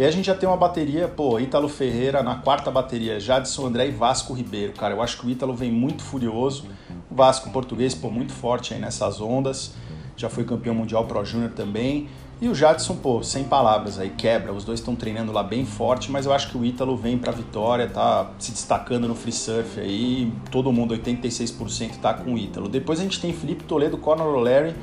E 0.01 0.03
aí 0.03 0.09
a 0.09 0.13
gente 0.13 0.25
já 0.25 0.35
tem 0.35 0.49
uma 0.49 0.57
bateria, 0.57 1.07
pô, 1.09 1.39
Ítalo 1.39 1.69
Ferreira 1.69 2.23
na 2.23 2.37
quarta 2.37 2.71
bateria, 2.71 3.21
Jadson 3.21 3.67
André 3.67 3.89
e 3.89 3.91
Vasco 3.91 4.33
Ribeiro, 4.33 4.73
cara. 4.73 4.95
Eu 4.95 5.03
acho 5.03 5.19
que 5.19 5.27
o 5.27 5.29
Ítalo 5.31 5.53
vem 5.53 5.71
muito 5.71 6.03
furioso, 6.03 6.65
o 7.11 7.15
Vasco 7.15 7.51
português, 7.51 7.95
pô, 7.95 8.11
muito 8.11 8.33
forte 8.33 8.73
aí 8.73 8.81
nessas 8.81 9.21
ondas, 9.21 9.75
já 10.17 10.31
foi 10.31 10.45
campeão 10.45 10.75
mundial 10.75 11.05
Pro 11.05 11.23
Júnior 11.23 11.51
também. 11.51 12.09
E 12.41 12.49
o 12.49 12.55
Jadson, 12.55 12.97
pô, 12.97 13.23
sem 13.23 13.45
palavras 13.45 13.99
aí, 13.99 14.09
quebra. 14.09 14.55
Os 14.55 14.65
dois 14.65 14.81
estão 14.81 14.97
treinando 14.97 15.33
lá 15.33 15.43
bem 15.43 15.67
forte, 15.67 16.11
mas 16.11 16.25
eu 16.25 16.33
acho 16.33 16.49
que 16.49 16.57
o 16.57 16.65
Ítalo 16.65 16.97
vem 16.97 17.19
pra 17.19 17.31
vitória, 17.31 17.87
tá 17.87 18.31
se 18.39 18.53
destacando 18.53 19.07
no 19.07 19.15
free 19.15 19.31
surf 19.31 19.79
aí. 19.79 20.33
Todo 20.51 20.73
mundo, 20.73 20.97
86%, 20.97 21.99
tá 22.01 22.15
com 22.15 22.33
o 22.33 22.39
Ítalo. 22.39 22.71
Depois 22.71 23.01
a 23.01 23.03
gente 23.03 23.21
tem 23.21 23.35
Felipe 23.35 23.65
Toledo, 23.65 23.99
Conor 23.99 24.35
O'Leary 24.35 24.75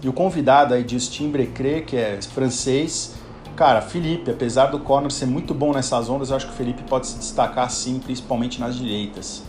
e 0.00 0.08
o 0.08 0.12
convidado 0.12 0.74
aí, 0.74 0.86
Justin 0.86 1.28
Brecré, 1.28 1.80
que 1.80 1.96
é 1.96 2.22
francês. 2.22 3.18
Cara, 3.60 3.82
Felipe, 3.82 4.30
apesar 4.30 4.68
do 4.68 4.78
Conor 4.78 5.12
ser 5.12 5.26
muito 5.26 5.52
bom 5.52 5.74
nessas 5.74 6.08
ondas, 6.08 6.30
eu 6.30 6.36
acho 6.36 6.46
que 6.46 6.52
o 6.52 6.56
Felipe 6.56 6.82
pode 6.84 7.06
se 7.06 7.18
destacar 7.18 7.70
sim, 7.70 7.98
principalmente 7.98 8.58
nas 8.58 8.74
direitas. 8.74 9.42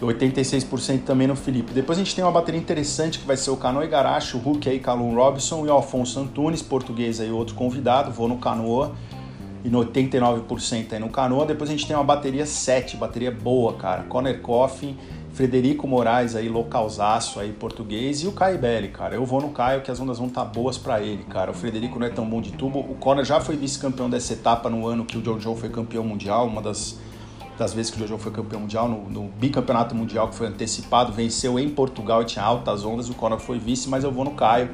86% 0.00 1.02
também 1.02 1.26
no 1.26 1.34
Felipe. 1.34 1.72
Depois 1.72 1.98
a 1.98 2.04
gente 2.04 2.14
tem 2.14 2.24
uma 2.24 2.30
bateria 2.30 2.60
interessante 2.60 3.18
que 3.18 3.26
vai 3.26 3.36
ser 3.36 3.50
o 3.50 3.56
Canoa 3.56 3.84
Igarashi, 3.84 4.36
o 4.36 4.38
Hulk 4.38 4.68
aí, 4.68 4.78
Calum 4.78 5.12
Robinson 5.12 5.66
e 5.66 5.68
o 5.68 5.72
Alfonso 5.72 6.20
Antunes, 6.20 6.62
português 6.62 7.18
aí, 7.18 7.32
outro 7.32 7.56
convidado. 7.56 8.12
Vou 8.12 8.28
no 8.28 8.38
Canoa 8.38 8.94
e 9.64 9.68
no 9.68 9.84
89% 9.84 10.92
aí 10.92 11.00
no 11.00 11.08
Canoa. 11.08 11.44
Depois 11.46 11.68
a 11.68 11.72
gente 11.72 11.84
tem 11.84 11.96
uma 11.96 12.04
bateria 12.04 12.46
7, 12.46 12.96
bateria 12.96 13.32
boa, 13.32 13.72
cara. 13.72 14.04
Conner 14.04 14.40
Coffin, 14.40 14.96
Frederico 15.36 15.86
Moraes 15.86 16.34
aí, 16.34 16.48
localzaço 16.48 17.38
aí, 17.38 17.52
português. 17.52 18.22
E 18.22 18.26
o 18.26 18.32
Caio 18.32 18.58
Belli, 18.58 18.88
cara. 18.88 19.14
Eu 19.14 19.26
vou 19.26 19.38
no 19.38 19.50
Caio 19.50 19.82
que 19.82 19.90
as 19.90 20.00
ondas 20.00 20.16
vão 20.16 20.28
estar 20.28 20.46
tá 20.46 20.50
boas 20.50 20.78
para 20.78 21.02
ele, 21.02 21.24
cara. 21.24 21.50
O 21.50 21.54
Frederico 21.54 21.98
não 21.98 22.06
é 22.06 22.08
tão 22.08 22.26
bom 22.26 22.40
de 22.40 22.52
tubo. 22.52 22.78
O 22.78 22.94
Conner 22.94 23.22
já 23.22 23.38
foi 23.38 23.54
vice-campeão 23.54 24.08
dessa 24.08 24.32
etapa 24.32 24.70
no 24.70 24.86
ano 24.86 25.04
que 25.04 25.18
o 25.18 25.22
Jojo 25.22 25.54
foi 25.54 25.68
campeão 25.68 26.02
mundial, 26.02 26.46
uma 26.46 26.62
das 26.62 26.98
das 27.58 27.72
vezes 27.72 27.90
que 27.90 27.96
o 27.96 28.00
Jojo 28.00 28.18
foi 28.18 28.32
campeão 28.32 28.60
mundial, 28.60 28.86
no, 28.86 29.08
no, 29.08 29.28
bicampeonato 29.28 29.94
mundial 29.94 30.28
que 30.28 30.34
foi 30.34 30.46
antecipado, 30.46 31.10
venceu 31.12 31.58
em 31.58 31.70
Portugal 31.70 32.20
e 32.20 32.26
tinha 32.26 32.44
altas 32.44 32.84
ondas, 32.84 33.08
o 33.08 33.14
Conor 33.14 33.38
foi 33.38 33.58
vice, 33.58 33.88
mas 33.88 34.04
eu 34.04 34.12
vou 34.12 34.24
no 34.24 34.32
Caio. 34.32 34.70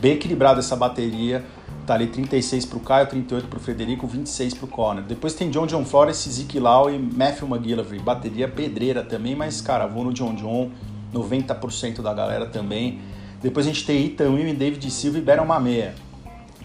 Bem 0.00 0.12
equilibrado 0.12 0.60
essa 0.60 0.76
bateria, 0.76 1.44
tá 1.84 1.94
ali 1.94 2.06
36 2.06 2.66
para 2.66 2.78
o 2.78 2.80
Caio, 2.80 3.06
38 3.06 3.48
para 3.48 3.56
o 3.56 3.60
Frederico, 3.60 4.06
26 4.06 4.54
para 4.54 4.64
o 4.64 4.68
Conor. 4.68 5.02
Depois 5.02 5.34
tem 5.34 5.50
John 5.50 5.66
John 5.66 5.84
Flores, 5.84 6.16
Zeke 6.16 6.58
Lau 6.58 6.90
e 6.90 6.98
Matthew 6.98 7.48
McGillivray, 7.48 8.00
bateria 8.00 8.48
pedreira 8.48 9.02
também, 9.02 9.34
mas 9.34 9.60
cara, 9.60 9.86
vou 9.86 10.04
no 10.04 10.12
John 10.12 10.34
John, 10.34 10.70
90% 11.12 12.02
da 12.02 12.12
galera 12.12 12.46
também. 12.46 13.00
Depois 13.42 13.66
a 13.66 13.68
gente 13.70 13.84
tem 13.84 14.06
Ethan 14.06 14.30
Will, 14.30 14.54
David 14.54 14.90
Silva 14.90 15.18
e 15.18 15.20
Baron 15.20 15.44
Mameia. 15.44 15.94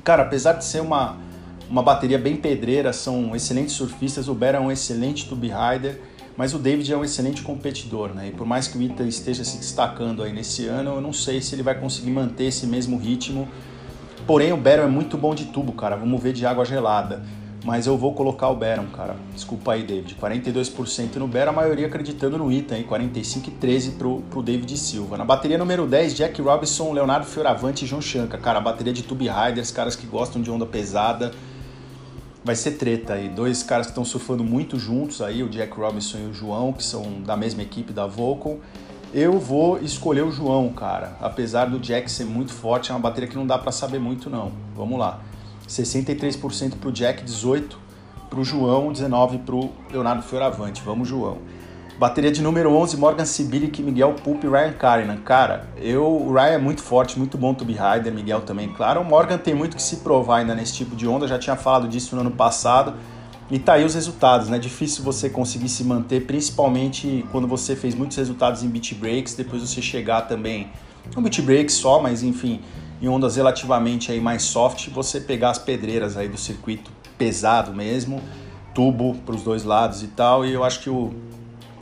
Cara, 0.03 0.23
apesar 0.23 0.53
de 0.53 0.65
ser 0.65 0.82
uma 0.82 1.17
uma 1.69 1.84
bateria 1.84 2.17
bem 2.17 2.36
pedreira, 2.36 2.91
são 2.91 3.36
excelentes 3.36 3.75
surfistas. 3.75 4.27
O 4.27 4.34
Bera 4.34 4.58
é 4.58 4.62
um 4.62 4.71
excelente 4.71 5.29
tube 5.29 5.49
rider, 5.49 6.01
mas 6.36 6.53
o 6.53 6.58
David 6.58 6.91
é 6.91 6.97
um 6.97 7.03
excelente 7.03 7.43
competidor, 7.43 8.10
né? 8.10 8.29
E 8.29 8.32
por 8.32 8.47
mais 8.47 8.67
que 8.67 8.77
o 8.77 8.82
Ita 8.82 9.03
esteja 9.03 9.43
se 9.43 9.58
destacando 9.58 10.23
aí 10.23 10.34
nesse 10.34 10.65
ano, 10.65 10.95
eu 10.95 11.01
não 11.01 11.13
sei 11.13 11.41
se 11.41 11.53
ele 11.53 11.62
vai 11.62 11.79
conseguir 11.79 12.10
manter 12.10 12.45
esse 12.45 12.65
mesmo 12.65 12.97
ritmo. 12.97 13.47
Porém, 14.30 14.54
o 14.54 14.58
Bera 14.58 14.84
é 14.84 14.88
muito 14.88 15.18
bom 15.18 15.34
de 15.34 15.46
tubo, 15.46 15.72
cara. 15.72 15.96
Vamos 15.96 16.22
ver 16.22 16.34
de 16.34 16.46
água 16.46 16.63
gelada. 16.63 17.24
mas 17.65 17.88
eu 17.88 17.98
vou 17.98 18.13
colocar 18.13 18.48
o 18.50 18.56
Baron, 18.56 18.86
cara. 18.96 19.15
Desculpa 19.34 19.74
aí, 19.74 19.82
David. 19.82 20.15
42% 20.22 21.15
no 21.15 21.28
Baron, 21.28 21.50
a 21.50 21.54
maioria 21.54 21.88
acreditando 21.88 22.38
no 22.38 22.52
Ita, 22.52 22.78
hein? 22.78 22.84
45 22.84 23.50
e 23.50 23.52
13 23.54 23.92
pro, 23.94 24.22
pro 24.30 24.44
David 24.44 24.78
Silva. 24.78 25.18
Na 25.18 25.26
bateria 25.26 25.58
número 25.58 25.88
10, 25.88 26.13
Jack 26.13 26.39
Robinson, 26.44 26.94
Leonardo 26.94 27.26
Fioravante 27.26 27.86
e 27.86 27.88
João 27.88 28.04
Chanca. 28.04 28.38
Cara, 28.38 28.62
bateria 28.62 28.94
de 28.94 29.02
Tube 29.02 29.28
Riders, 29.28 29.72
caras 29.72 29.96
que 29.96 30.06
gostam 30.06 30.44
de 30.44 30.52
onda 30.52 30.68
pesada. 30.68 31.32
Vai 32.44 32.56
ser 32.56 32.74
treta 32.74 33.13
aí. 33.13 33.30
Dois 33.30 33.63
caras 33.63 33.88
que 33.88 33.94
estão 33.94 34.06
surfando 34.06 34.44
muito 34.44 34.78
juntos 34.78 35.24
aí, 35.24 35.42
o 35.42 35.50
Jack 35.50 35.76
Robinson 35.76 36.20
e 36.20 36.26
o 36.28 36.34
João, 36.36 36.72
que 36.72 36.84
são 36.84 37.20
da 37.26 37.36
mesma 37.36 37.63
equipe 37.63 37.92
da 37.92 38.06
Vocal. 38.06 38.60
Eu 39.13 39.39
vou 39.39 39.80
escolher 39.80 40.22
o 40.22 40.32
João, 40.32 40.69
cara. 40.69 41.13
Apesar 41.19 41.65
do 41.65 41.80
Jack 41.80 42.12
ser 42.12 42.26
muito 42.26 42.54
forte, 42.54 42.91
é 42.91 42.93
uma 42.93 43.00
bateria 43.00 43.28
que 43.28 43.36
não 43.36 43.48
dá 43.48 43.58
para 43.58 43.72
saber 43.72 44.00
muito, 44.00 44.30
não. 44.30 44.52
Vamos 44.76 45.00
lá. 45.00 45.19
63% 45.67 46.76
para 46.80 46.89
o 46.89 46.91
Jack, 46.91 47.24
18% 47.24 47.72
para 48.30 48.39
o 48.39 48.43
João, 48.43 48.93
19% 48.93 49.39
para 49.39 49.56
o 49.56 49.72
Leonardo 49.91 50.22
Fioravante. 50.22 50.84
Vamos, 50.86 51.08
João. 51.08 51.39
Bateria 51.98 52.32
de 52.32 52.41
número 52.41 52.72
11, 52.72 52.98
Morgan 52.98 53.26
Sibilic, 53.26 53.82
Miguel 53.82 54.13
Pup 54.24 54.43
e 54.43 54.48
Ryan 54.48 54.74
Karinan. 54.74 55.17
Cara, 55.17 55.67
eu, 55.76 56.06
o 56.06 56.32
Ryan 56.32 56.54
é 56.54 56.58
muito 56.58 56.82
forte, 56.82 57.17
muito 57.17 57.38
bom 57.38 57.54
Tube 57.54 57.74
Rider, 57.74 58.13
Miguel 58.13 58.41
também, 58.41 58.69
claro. 58.69 59.02
O 59.02 59.04
Morgan 59.04 59.38
tem 59.38 59.56
muito 59.56 59.76
que 59.76 59.82
se 59.82 59.98
provar 59.98 60.38
ainda 60.38 60.54
nesse 60.56 60.76
tipo 60.76 60.95
de 60.95 61.08
onda, 61.08 61.28
já 61.28 61.38
tinha 61.38 61.56
falado 61.56 61.88
disso 61.88 62.15
no 62.15 62.22
ano 62.22 62.32
passado. 62.32 62.93
E 63.51 63.57
tá 63.57 63.73
aí 63.73 63.83
os 63.83 63.95
resultados, 63.95 64.47
né? 64.47 64.59
Difícil 64.59 65.03
você 65.03 65.27
conseguir 65.27 65.69
se 65.69 65.83
manter, 65.83 66.25
principalmente 66.27 67.25
quando 67.31 67.47
você 67.47 67.75
fez 67.75 67.95
muitos 67.95 68.15
resultados 68.15 68.62
em 68.62 68.69
beat 68.69 68.93
breaks, 68.93 69.33
depois 69.33 69.62
você 69.62 69.81
chegar 69.81 70.21
também, 70.21 70.69
no 71.15 71.21
beat 71.21 71.41
break 71.41 71.71
só, 71.71 71.99
mas 71.99 72.21
enfim, 72.21 72.62
em 73.01 73.07
ondas 73.07 73.38
relativamente 73.38 74.12
aí 74.12 74.21
mais 74.21 74.43
soft, 74.43 74.89
você 74.89 75.19
pegar 75.19 75.49
as 75.49 75.57
pedreiras 75.57 76.15
aí 76.15 76.27
do 76.27 76.38
circuito 76.38 76.91
pesado 77.17 77.73
mesmo, 77.73 78.21
tubo 78.75 79.15
para 79.25 79.35
os 79.35 79.41
dois 79.41 79.63
lados 79.63 80.03
e 80.03 80.07
tal. 80.07 80.45
E 80.45 80.53
eu 80.53 80.63
acho 80.63 80.81
que 80.81 80.89
o, 80.89 81.12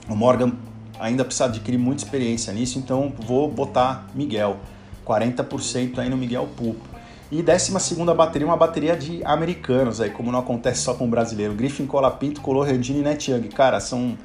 o 0.08 0.16
Morgan 0.16 0.54
ainda 0.98 1.26
precisa 1.26 1.46
adquirir 1.46 1.78
muita 1.78 2.04
experiência 2.04 2.54
nisso, 2.54 2.80
então 2.80 3.12
vou 3.26 3.52
botar 3.52 4.08
Miguel, 4.16 4.58
40% 5.06 6.00
aí 6.00 6.10
no 6.10 6.16
Miguel 6.16 6.48
Pupo. 6.56 6.97
E 7.30 7.42
décima 7.42 7.80
segunda 7.80 8.14
bateria, 8.14 8.48
uma 8.48 8.56
bateria 8.56 8.96
de 8.96 9.22
americanos 9.26 10.00
aí, 10.00 10.10
como 10.10 10.32
não 10.32 10.40
acontece 10.40 10.82
só 10.82 10.94
com 10.94 11.06
o 11.06 11.08
brasileiro. 11.10 11.54
Griffin, 11.54 11.86
Colapinto, 11.86 12.40
Color, 12.40 12.68
Randini 12.68 13.00
e 13.00 13.04
Net 13.04 13.30
Young. 13.30 13.50
Cara, 13.50 13.82
são 13.82 14.18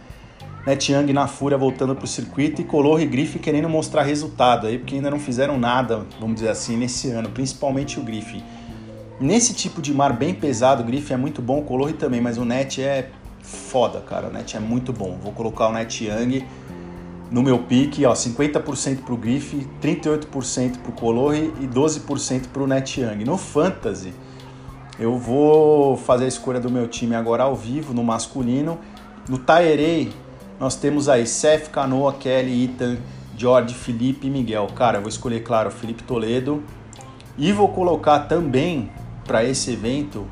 Net 0.65 0.93
Young 0.93 1.13
na 1.13 1.27
fúria 1.27 1.59
voltando 1.59 1.97
para 1.97 2.05
o 2.05 2.09
circuito 2.09 2.61
e 2.61 2.65
Color 2.65 3.01
e 3.01 3.07
Griffin 3.07 3.41
querendo 3.41 3.69
mostrar 3.69 4.03
resultado 4.03 4.69
aí, 4.69 4.79
porque 4.79 4.95
ainda 4.95 5.11
não 5.11 5.19
fizeram 5.19 5.59
nada, 5.59 6.07
vamos 6.21 6.37
dizer 6.37 6.51
assim, 6.51 6.77
nesse 6.77 7.11
ano, 7.11 7.29
principalmente 7.31 7.99
o 7.99 8.05
Griffin. 8.05 8.43
Nesse 9.21 9.53
tipo 9.53 9.83
de 9.83 9.93
mar 9.93 10.13
bem 10.13 10.33
pesado, 10.33 10.83
o 10.83 10.87
Griffin 10.87 11.15
é 11.15 11.17
muito 11.17 11.43
bom, 11.43 11.59
o 11.59 11.65
Color 11.65 11.93
também, 11.95 12.21
mas 12.21 12.39
o 12.39 12.45
Net 12.45 12.81
é 12.81 13.11
foda, 13.43 14.01
cara. 14.01 14.29
O 14.29 14.33
Net 14.33 14.57
é 14.57 14.61
muito 14.61 14.93
bom. 14.93 15.19
Vou 15.21 15.33
colocar 15.33 15.69
o 15.69 15.73
Net 15.73 16.05
Young 16.05 16.45
no 17.33 17.43
meu 17.43 17.61
pique, 17.61 18.05
ó, 18.05 18.13
50% 18.13 19.05
pro 19.05 19.17
Griffin, 19.17 19.67
38% 19.81 20.79
pro 20.79 20.93
Color 20.93 21.35
e 21.35 21.67
12% 21.67 22.49
pro 22.49 22.67
Net 22.67 23.01
Young. 23.01 23.25
No 23.25 23.39
Fantasy, 23.39 24.13
eu 24.99 25.19
vou 25.19 25.97
fazer 25.97 26.27
a 26.27 26.29
escolha 26.29 26.61
do 26.61 26.71
meu 26.71 26.87
time 26.87 27.15
agora 27.15 27.45
ao 27.45 27.57
vivo, 27.57 27.95
no 27.95 28.05
masculino. 28.05 28.79
No 29.27 29.39
Taerei, 29.39 30.13
nós 30.61 30.77
temos 30.77 31.09
aí 31.09 31.27
Seth, 31.27 31.71
Canoa, 31.71 32.13
Kelly, 32.13 32.65
Ethan, 32.65 32.99
George, 33.35 33.75
Felipe 33.75 34.27
e 34.27 34.31
Miguel. 34.31 34.67
Cara, 34.77 34.99
eu 34.99 35.01
vou 35.01 35.09
escolher, 35.09 35.43
claro, 35.43 35.71
Felipe 35.71 36.03
Toledo. 36.03 36.63
E 37.39 37.51
vou 37.51 37.69
colocar 37.69 38.21
também 38.21 38.91
para 39.25 39.43
esse 39.43 39.73
evento. 39.73 40.27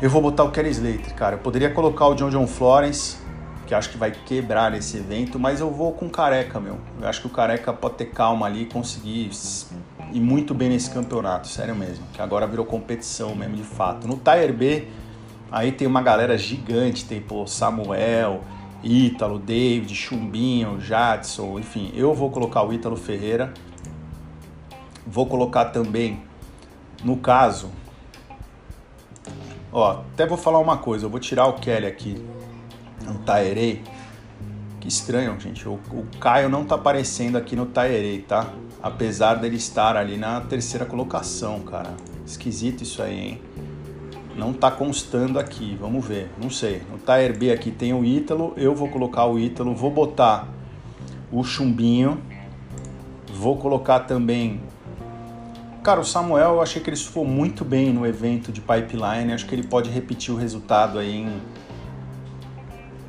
Eu 0.00 0.08
vou 0.08 0.22
botar 0.22 0.44
o 0.44 0.52
Kelly 0.52 0.70
Slater, 0.70 1.14
cara. 1.16 1.34
Eu 1.34 1.40
poderia 1.40 1.70
colocar 1.70 2.06
o 2.06 2.14
John 2.14 2.30
John 2.30 2.46
Florence, 2.46 3.16
que 3.64 3.74
acho 3.74 3.90
que 3.90 3.96
vai 3.96 4.10
quebrar 4.10 4.70
nesse 4.70 4.98
evento, 4.98 5.38
mas 5.38 5.60
eu 5.60 5.70
vou 5.70 5.92
com 5.92 6.08
Careca, 6.08 6.60
meu. 6.60 6.78
Eu 7.00 7.08
acho 7.08 7.20
que 7.20 7.26
o 7.26 7.30
Careca 7.30 7.72
pode 7.72 7.94
ter 7.96 8.06
calma 8.06 8.46
ali 8.46 8.62
e 8.62 8.66
conseguir 8.66 9.30
ir 10.12 10.20
muito 10.20 10.54
bem 10.54 10.68
nesse 10.68 10.90
campeonato, 10.90 11.48
sério 11.48 11.74
mesmo. 11.74 12.04
Que 12.12 12.20
agora 12.20 12.46
virou 12.46 12.64
competição 12.64 13.34
mesmo, 13.34 13.56
de 13.56 13.62
fato. 13.62 14.06
No 14.06 14.16
Tire 14.16 14.52
B, 14.52 14.88
aí 15.50 15.72
tem 15.72 15.86
uma 15.86 16.02
galera 16.02 16.36
gigante, 16.36 17.04
tem 17.04 17.20
pô, 17.20 17.46
Samuel, 17.46 18.42
Ítalo, 18.82 19.38
David, 19.38 19.94
Chumbinho, 19.94 20.80
Jadson, 20.80 21.58
enfim, 21.58 21.90
eu 21.94 22.12
vou 22.12 22.30
colocar 22.30 22.62
o 22.62 22.72
Ítalo 22.72 22.96
Ferreira. 22.96 23.52
Vou 25.06 25.26
colocar 25.26 25.66
também, 25.66 26.22
no 27.02 27.18
caso, 27.18 27.70
ó, 29.70 30.00
até 30.12 30.26
vou 30.26 30.38
falar 30.38 30.58
uma 30.58 30.78
coisa, 30.78 31.04
eu 31.04 31.10
vou 31.10 31.20
tirar 31.20 31.46
o 31.46 31.54
Kelly 31.54 31.86
aqui 31.86 32.33
no 33.04 33.14
Taerei. 33.20 33.82
Que 34.80 34.88
estranho, 34.88 35.38
gente, 35.40 35.66
o, 35.68 35.74
o 35.74 36.06
Caio 36.20 36.48
não 36.48 36.64
tá 36.64 36.74
aparecendo 36.74 37.36
aqui 37.36 37.56
no 37.56 37.66
Taerei, 37.66 38.20
tá? 38.20 38.50
Apesar 38.82 39.34
dele 39.34 39.56
estar 39.56 39.96
ali 39.96 40.16
na 40.16 40.40
terceira 40.40 40.84
colocação, 40.84 41.60
cara. 41.60 41.94
Esquisito 42.26 42.82
isso 42.82 43.02
aí, 43.02 43.18
hein? 43.18 43.40
não 44.36 44.50
está 44.50 44.70
constando 44.70 45.38
aqui, 45.38 45.76
vamos 45.80 46.04
ver, 46.04 46.30
não 46.40 46.50
sei. 46.50 46.82
No 46.90 46.98
Tire 46.98 47.38
B 47.38 47.52
aqui 47.52 47.70
tem 47.70 47.92
o 47.92 48.04
Ítalo, 48.04 48.52
eu 48.56 48.74
vou 48.74 48.88
colocar 48.88 49.26
o 49.26 49.38
Ítalo, 49.38 49.74
vou 49.74 49.90
botar 49.90 50.48
o 51.30 51.42
Chumbinho, 51.42 52.20
vou 53.32 53.56
colocar 53.56 54.00
também... 54.00 54.60
Cara, 55.82 56.00
o 56.00 56.04
Samuel, 56.04 56.54
eu 56.54 56.62
achei 56.62 56.80
que 56.80 56.88
ele 56.88 56.96
foi 56.96 57.26
muito 57.26 57.62
bem 57.64 57.92
no 57.92 58.06
evento 58.06 58.50
de 58.50 58.60
Pipeline, 58.60 59.34
acho 59.34 59.46
que 59.46 59.54
ele 59.54 59.66
pode 59.66 59.90
repetir 59.90 60.32
o 60.32 60.36
resultado 60.36 60.98
aí 60.98 61.14
em, 61.14 61.40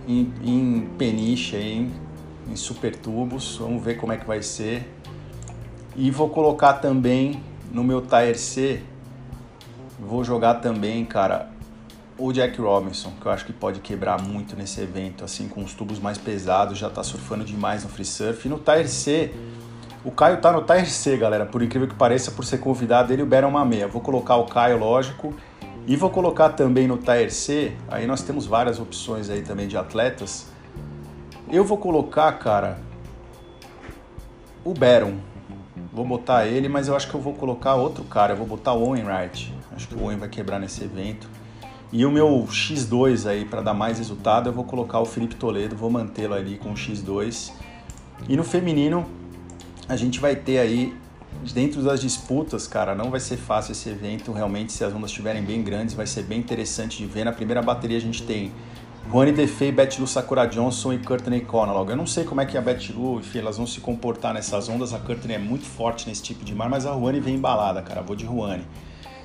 em, 0.07 0.33
em 0.43 0.89
peniche, 0.97 1.55
aí, 1.55 1.91
em 2.49 2.55
super 2.55 2.95
tubos, 2.95 3.57
vamos 3.57 3.83
ver 3.83 3.95
como 3.95 4.13
é 4.13 4.17
que 4.17 4.25
vai 4.25 4.41
ser. 4.41 4.91
E 5.95 6.11
vou 6.11 6.29
colocar 6.29 6.73
também 6.73 7.41
no 7.71 7.83
meu 7.83 8.01
Tire 8.01 8.37
C 8.37 8.81
Vou 9.99 10.23
jogar 10.25 10.55
também, 10.55 11.05
cara, 11.05 11.49
o 12.17 12.31
Jack 12.33 12.59
Robinson, 12.59 13.13
que 13.19 13.25
eu 13.25 13.31
acho 13.31 13.45
que 13.45 13.53
pode 13.53 13.79
quebrar 13.79 14.21
muito 14.21 14.55
nesse 14.55 14.81
evento, 14.81 15.23
assim, 15.23 15.47
com 15.47 15.63
os 15.63 15.73
tubos 15.73 15.99
mais 15.99 16.17
pesados, 16.17 16.77
já 16.77 16.89
tá 16.89 17.01
surfando 17.01 17.45
demais 17.45 17.83
no 17.83 17.89
free 17.89 18.05
surf. 18.05 18.45
E 18.45 18.49
no 18.49 18.59
Tire 18.59 18.87
C, 18.89 19.33
o 20.03 20.11
Caio 20.11 20.41
tá 20.41 20.51
no 20.51 20.61
Tire 20.63 20.85
C, 20.85 21.15
galera, 21.15 21.45
por 21.45 21.63
incrível 21.63 21.87
que 21.87 21.95
pareça, 21.95 22.29
por 22.29 22.43
ser 22.43 22.57
convidado 22.57 23.13
ele, 23.13 23.23
o 23.23 23.25
Beron 23.25 23.47
uma 23.47 23.63
meia. 23.63 23.87
Vou 23.87 24.01
colocar 24.01 24.35
o 24.35 24.45
Caio, 24.45 24.77
lógico, 24.77 25.33
e 25.87 25.95
vou 25.95 26.09
colocar 26.09 26.49
também 26.49 26.87
no 26.87 26.97
Tire 26.97 27.29
C, 27.29 27.73
aí 27.87 28.07
nós 28.07 28.23
temos 28.23 28.45
várias 28.45 28.79
opções 28.79 29.29
aí 29.29 29.41
também 29.41 29.67
de 29.67 29.77
atletas. 29.77 30.47
Eu 31.51 31.63
vou 31.63 31.77
colocar, 31.77 32.31
cara, 32.33 32.79
o 34.63 34.73
Baron. 34.73 35.17
Vou 35.93 36.05
botar 36.05 36.45
ele, 36.45 36.67
mas 36.67 36.87
eu 36.87 36.95
acho 36.95 37.07
que 37.07 37.15
eu 37.15 37.21
vou 37.21 37.33
colocar 37.33 37.75
outro 37.75 38.03
cara, 38.03 38.33
eu 38.33 38.37
vou 38.37 38.47
botar 38.47 38.73
o 38.73 38.83
Owen 38.83 39.05
Wright. 39.05 39.53
Acho 39.75 39.87
que 39.87 39.95
o 39.95 40.03
Owen 40.03 40.17
vai 40.17 40.27
quebrar 40.27 40.59
nesse 40.59 40.83
evento. 40.83 41.29
E 41.91 42.05
o 42.05 42.11
meu 42.11 42.45
X2 42.49 43.29
aí, 43.29 43.45
para 43.45 43.61
dar 43.61 43.73
mais 43.73 43.99
resultado, 43.99 44.49
eu 44.49 44.53
vou 44.53 44.63
colocar 44.63 44.99
o 44.99 45.05
Felipe 45.05 45.35
Toledo, 45.35 45.75
vou 45.75 45.89
mantê-lo 45.89 46.33
ali 46.33 46.57
com 46.57 46.71
o 46.71 46.73
X2. 46.73 47.53
E 48.27 48.35
no 48.35 48.43
feminino, 48.43 49.05
a 49.87 49.95
gente 49.95 50.19
vai 50.19 50.35
ter 50.35 50.57
aí, 50.57 50.93
dentro 51.53 51.81
das 51.81 52.01
disputas, 52.01 52.67
cara, 52.67 52.95
não 52.95 53.11
vai 53.11 53.19
ser 53.19 53.37
fácil 53.37 53.73
esse 53.73 53.89
evento. 53.89 54.31
Realmente, 54.31 54.71
se 54.71 54.83
as 54.83 54.93
ondas 54.93 55.09
estiverem 55.09 55.43
bem 55.43 55.63
grandes, 55.63 55.93
vai 55.93 56.07
ser 56.07 56.23
bem 56.23 56.39
interessante 56.39 56.97
de 56.97 57.05
ver. 57.05 57.23
Na 57.23 57.31
primeira 57.31 57.61
bateria, 57.61 57.97
a 57.97 58.01
gente 58.01 58.23
tem 58.23 58.51
Juane 59.11 59.31
Defei, 59.31 59.71
Betty 59.71 60.05
Sakura 60.07 60.47
Johnson 60.47 60.93
e 60.93 60.97
Courtney 60.97 61.41
Conalog. 61.41 61.89
Eu 61.89 61.95
não 61.95 62.07
sei 62.07 62.23
como 62.23 62.41
é 62.41 62.45
que 62.45 62.57
a 62.57 62.61
Betty 62.61 62.91
Lu, 62.91 63.19
enfim, 63.19 63.39
elas 63.39 63.57
vão 63.57 63.67
se 63.67 63.79
comportar 63.79 64.33
nessas 64.33 64.67
ondas. 64.67 64.93
A 64.93 64.99
Courtney 64.99 65.35
é 65.35 65.39
muito 65.39 65.65
forte 65.65 66.07
nesse 66.07 66.23
tipo 66.23 66.43
de 66.43 66.55
mar, 66.55 66.69
mas 66.69 66.85
a 66.85 66.93
Juane 66.93 67.19
vem 67.19 67.35
embalada, 67.35 67.81
cara. 67.81 68.01
Vou 68.01 68.15
de 68.15 68.25
Juane. 68.25 68.65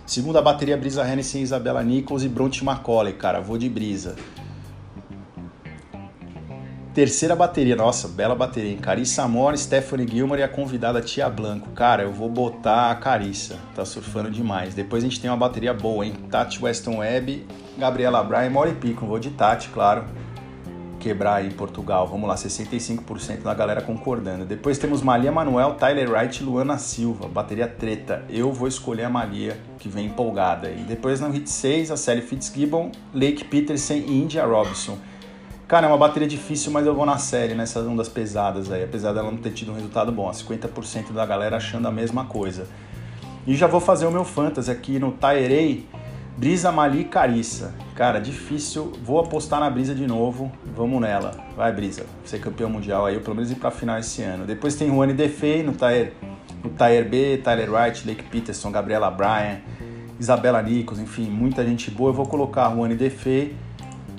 Segunda 0.06 0.42
bateria, 0.42 0.76
Brisa 0.76 1.08
Hennessy, 1.08 1.38
Isabela 1.38 1.82
Nichols 1.82 2.24
e 2.24 2.28
Bronte 2.28 2.64
Macaulay, 2.64 3.12
cara, 3.12 3.40
vou 3.40 3.56
de 3.56 3.68
Brisa. 3.68 4.16
Terceira 6.92 7.36
bateria, 7.36 7.76
nossa, 7.76 8.08
bela 8.08 8.34
bateria, 8.34 8.72
hein? 8.72 8.78
Carissa 8.78 9.22
Amor, 9.22 9.56
Stephanie 9.56 10.08
Gilmore 10.08 10.40
e 10.40 10.42
a 10.42 10.48
convidada 10.48 11.00
Tia 11.00 11.30
Blanco. 11.30 11.68
Cara, 11.70 12.02
eu 12.02 12.12
vou 12.12 12.28
botar 12.28 12.90
a 12.90 12.94
Carissa, 12.96 13.58
tá 13.76 13.84
surfando 13.84 14.28
demais. 14.28 14.74
Depois 14.74 15.04
a 15.04 15.06
gente 15.06 15.20
tem 15.20 15.30
uma 15.30 15.36
bateria 15.36 15.72
boa, 15.72 16.04
hein? 16.04 16.14
Tati 16.28 16.60
Weston 16.60 16.98
Webb, 16.98 17.46
Gabriela 17.78 18.24
Bryan 18.24 18.46
e 18.46 18.50
Mori 18.50 18.72
Pico. 18.72 19.06
Vou 19.06 19.20
de 19.20 19.30
Tati, 19.30 19.68
claro 19.68 20.04
quebrar 21.00 21.36
aí 21.36 21.48
em 21.48 21.50
Portugal. 21.50 22.06
Vamos 22.06 22.28
lá, 22.28 22.36
65% 22.36 23.42
da 23.42 23.54
galera 23.54 23.80
concordando. 23.80 24.44
Depois 24.44 24.78
temos 24.78 25.02
Malia 25.02 25.32
Manuel, 25.32 25.74
Tyler 25.74 26.08
Wright 26.10 26.40
e 26.40 26.44
Luana 26.44 26.78
Silva. 26.78 27.26
Bateria 27.26 27.66
treta. 27.66 28.24
Eu 28.28 28.52
vou 28.52 28.68
escolher 28.68 29.04
a 29.04 29.10
Malia, 29.10 29.58
que 29.78 29.88
vem 29.88 30.06
empolgada. 30.06 30.70
E 30.70 30.82
depois 30.82 31.20
no 31.20 31.30
hit 31.30 31.50
6, 31.50 31.90
a 31.90 31.96
série 31.96 32.20
Fitzgibbon, 32.20 32.92
Lake 33.12 33.44
Peterson 33.44 33.94
e 33.94 34.22
India 34.22 34.44
Robinson. 34.44 34.98
Cara, 35.70 35.86
é 35.86 35.88
uma 35.88 35.96
bateria 35.96 36.26
difícil, 36.26 36.72
mas 36.72 36.84
eu 36.84 36.92
vou 36.92 37.06
na 37.06 37.16
série, 37.16 37.54
nessas 37.54 37.86
ondas 37.86 38.08
pesadas 38.08 38.72
aí, 38.72 38.82
apesar 38.82 39.12
dela 39.12 39.30
não 39.30 39.38
ter 39.38 39.52
tido 39.52 39.70
um 39.70 39.74
resultado 39.76 40.10
bom. 40.10 40.28
50% 40.28 41.12
da 41.12 41.24
galera 41.24 41.58
achando 41.58 41.86
a 41.86 41.92
mesma 41.92 42.24
coisa. 42.24 42.66
E 43.46 43.54
já 43.54 43.68
vou 43.68 43.78
fazer 43.78 44.04
o 44.04 44.10
meu 44.10 44.24
fantasy 44.24 44.68
aqui 44.68 44.98
no 44.98 45.12
Tyrei 45.12 45.86
Brisa 46.36 46.72
Mali 46.72 47.04
Carissa. 47.04 47.72
Cara, 47.94 48.18
difícil. 48.18 48.90
Vou 49.04 49.20
apostar 49.20 49.60
na 49.60 49.70
Brisa 49.70 49.94
de 49.94 50.08
novo. 50.08 50.50
Vamos 50.74 51.00
nela. 51.00 51.36
Vai, 51.56 51.72
Brisa. 51.72 52.04
Ser 52.24 52.40
campeão 52.40 52.68
mundial 52.68 53.06
aí, 53.06 53.20
pelo 53.20 53.36
menos 53.36 53.52
ir 53.52 53.54
pra 53.54 53.70
final 53.70 53.96
esse 53.96 54.24
ano. 54.24 54.44
Depois 54.46 54.74
tem 54.74 54.88
Juane 54.88 55.12
Defei 55.12 55.62
no 55.62 55.70
Tire, 55.70 56.14
no 56.64 56.70
Tire 56.70 57.08
B, 57.08 57.40
Tyler 57.44 57.72
Wright, 57.72 58.08
Lake 58.08 58.24
Peterson, 58.24 58.72
Gabriela 58.72 59.08
Bryan, 59.08 59.60
Isabela 60.18 60.60
Nicos, 60.62 60.98
enfim, 60.98 61.30
muita 61.30 61.64
gente 61.64 61.92
boa. 61.92 62.10
Eu 62.10 62.14
vou 62.14 62.26
colocar 62.26 62.74
Juane 62.74 62.96
Defei. 62.96 63.54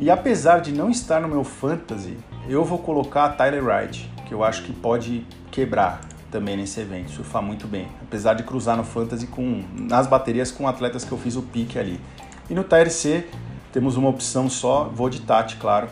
E 0.02 0.10
apesar 0.10 0.62
de 0.62 0.72
não 0.72 0.90
estar 0.90 1.22
no 1.22 1.28
meu 1.28 1.44
fantasy, 1.44 2.18
eu 2.50 2.66
vou 2.66 2.80
colocar 2.80 3.26
a 3.26 3.30
Tyler 3.30 3.64
Wright, 3.64 4.12
que 4.28 4.34
eu 4.34 4.44
acho 4.44 4.64
que 4.64 4.74
pode 4.74 5.24
quebrar 5.52 6.02
também 6.32 6.58
nesse 6.58 6.80
evento, 6.80 7.12
surfar 7.12 7.44
muito 7.44 7.68
bem. 7.68 7.88
Apesar 8.02 8.34
de 8.34 8.42
cruzar 8.42 8.76
no 8.76 8.84
Fantasy 8.84 9.28
com, 9.28 9.64
nas 9.78 10.08
baterias 10.08 10.50
com 10.50 10.68
atletas 10.68 11.06
que 11.06 11.12
eu 11.12 11.20
fiz 11.20 11.36
o 11.36 11.44
pique 11.44 11.78
ali. 11.78 12.02
E 12.50 12.56
no 12.56 12.64
TRC 12.64 13.28
temos 13.72 13.96
uma 13.96 14.10
opção 14.10 14.50
só, 14.50 14.86
vou 14.86 15.08
de 15.08 15.22
Tati, 15.22 15.58
claro, 15.58 15.88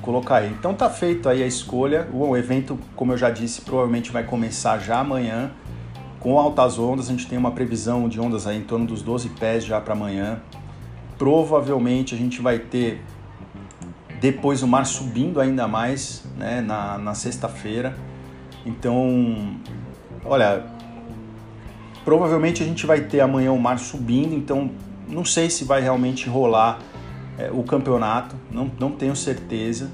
colocar 0.00 0.36
aí. 0.36 0.50
Então 0.56 0.72
tá 0.72 0.88
feito 0.88 1.28
aí 1.28 1.42
a 1.42 1.46
escolha. 1.46 2.08
O 2.12 2.36
evento, 2.36 2.78
como 2.94 3.14
eu 3.14 3.18
já 3.18 3.30
disse, 3.30 3.62
provavelmente 3.62 4.12
vai 4.12 4.22
começar 4.22 4.78
já 4.78 5.00
amanhã. 5.00 5.50
Com 6.20 6.38
altas 6.38 6.78
ondas, 6.78 7.08
a 7.08 7.10
gente 7.10 7.26
tem 7.26 7.36
uma 7.36 7.50
previsão 7.50 8.08
de 8.08 8.20
ondas 8.20 8.46
aí 8.46 8.58
em 8.58 8.62
torno 8.62 8.86
dos 8.86 9.02
12 9.02 9.30
pés 9.30 9.64
já 9.64 9.80
para 9.80 9.92
amanhã. 9.92 10.40
Provavelmente 11.18 12.14
a 12.14 12.18
gente 12.18 12.40
vai 12.40 12.60
ter 12.60 13.02
depois 14.20 14.62
o 14.62 14.66
mar 14.66 14.84
subindo 14.84 15.40
ainda 15.40 15.66
mais 15.66 16.22
né, 16.36 16.60
na, 16.60 16.98
na 16.98 17.14
sexta-feira. 17.14 17.96
Então, 18.64 19.56
olha, 20.24 20.64
provavelmente 22.04 22.62
a 22.62 22.66
gente 22.66 22.86
vai 22.86 23.00
ter 23.00 23.20
amanhã 23.20 23.52
o 23.52 23.58
mar 23.58 23.78
subindo, 23.78 24.34
então 24.34 24.70
não 25.08 25.24
sei 25.24 25.48
se 25.48 25.64
vai 25.64 25.80
realmente 25.80 26.28
rolar 26.28 26.78
é, 27.38 27.50
o 27.50 27.62
campeonato, 27.62 28.36
não, 28.50 28.70
não 28.78 28.92
tenho 28.92 29.16
certeza. 29.16 29.90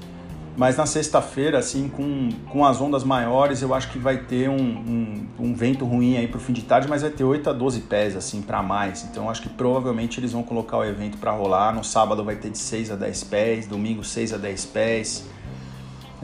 Mas 0.57 0.75
na 0.75 0.87
sexta-feira, 0.87 1.59
assim, 1.59 1.87
com, 1.87 2.29
com 2.49 2.65
as 2.65 2.81
ondas 2.81 3.03
maiores, 3.03 3.61
eu 3.61 3.75
acho 3.75 3.91
que 3.91 3.99
vai 3.99 4.17
ter 4.17 4.49
um, 4.49 4.55
um, 4.57 5.27
um 5.39 5.53
vento 5.53 5.85
ruim 5.85 6.17
aí 6.17 6.27
pro 6.27 6.39
fim 6.39 6.51
de 6.51 6.63
tarde, 6.63 6.87
mas 6.87 7.03
vai 7.03 7.11
ter 7.11 7.23
8 7.23 7.51
a 7.51 7.53
12 7.53 7.81
pés, 7.81 8.15
assim, 8.15 8.41
para 8.41 8.63
mais. 8.63 9.03
Então 9.03 9.29
acho 9.29 9.43
que 9.43 9.49
provavelmente 9.49 10.19
eles 10.19 10.31
vão 10.31 10.41
colocar 10.41 10.79
o 10.79 10.83
evento 10.83 11.19
para 11.19 11.31
rolar. 11.31 11.75
No 11.75 11.83
sábado 11.83 12.23
vai 12.23 12.37
ter 12.37 12.49
de 12.49 12.57
6 12.57 12.89
a 12.89 12.95
10 12.95 13.23
pés, 13.25 13.67
domingo 13.67 14.03
6 14.03 14.33
a 14.33 14.37
10 14.37 14.65
pés. 14.65 15.25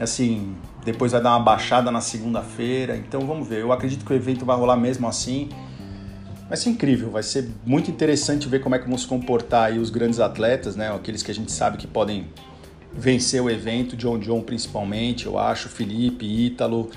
Assim, 0.00 0.56
depois 0.84 1.12
vai 1.12 1.22
dar 1.22 1.30
uma 1.30 1.40
baixada 1.40 1.92
na 1.92 2.00
segunda-feira. 2.00 2.96
Então 2.96 3.20
vamos 3.20 3.46
ver. 3.46 3.60
Eu 3.60 3.70
acredito 3.70 4.04
que 4.04 4.12
o 4.12 4.16
evento 4.16 4.44
vai 4.44 4.56
rolar 4.56 4.76
mesmo 4.76 5.06
assim. 5.06 5.48
Vai 6.48 6.56
ser 6.56 6.70
incrível, 6.70 7.08
vai 7.08 7.22
ser 7.22 7.48
muito 7.64 7.88
interessante 7.88 8.48
ver 8.48 8.60
como 8.60 8.74
é 8.74 8.80
que 8.80 8.88
vão 8.88 8.98
se 8.98 9.06
comportar 9.06 9.68
aí 9.68 9.78
os 9.78 9.90
grandes 9.90 10.18
atletas, 10.18 10.74
né? 10.74 10.92
Aqueles 10.92 11.22
que 11.22 11.30
a 11.30 11.34
gente 11.34 11.52
sabe 11.52 11.76
que 11.76 11.86
podem 11.86 12.26
vencer 12.96 13.42
o 13.42 13.50
evento, 13.50 13.96
John 13.96 14.18
John 14.18 14.40
principalmente, 14.40 15.26
eu 15.26 15.38
acho, 15.38 15.68
Felipe, 15.68 16.24
Ítalo, 16.24 16.90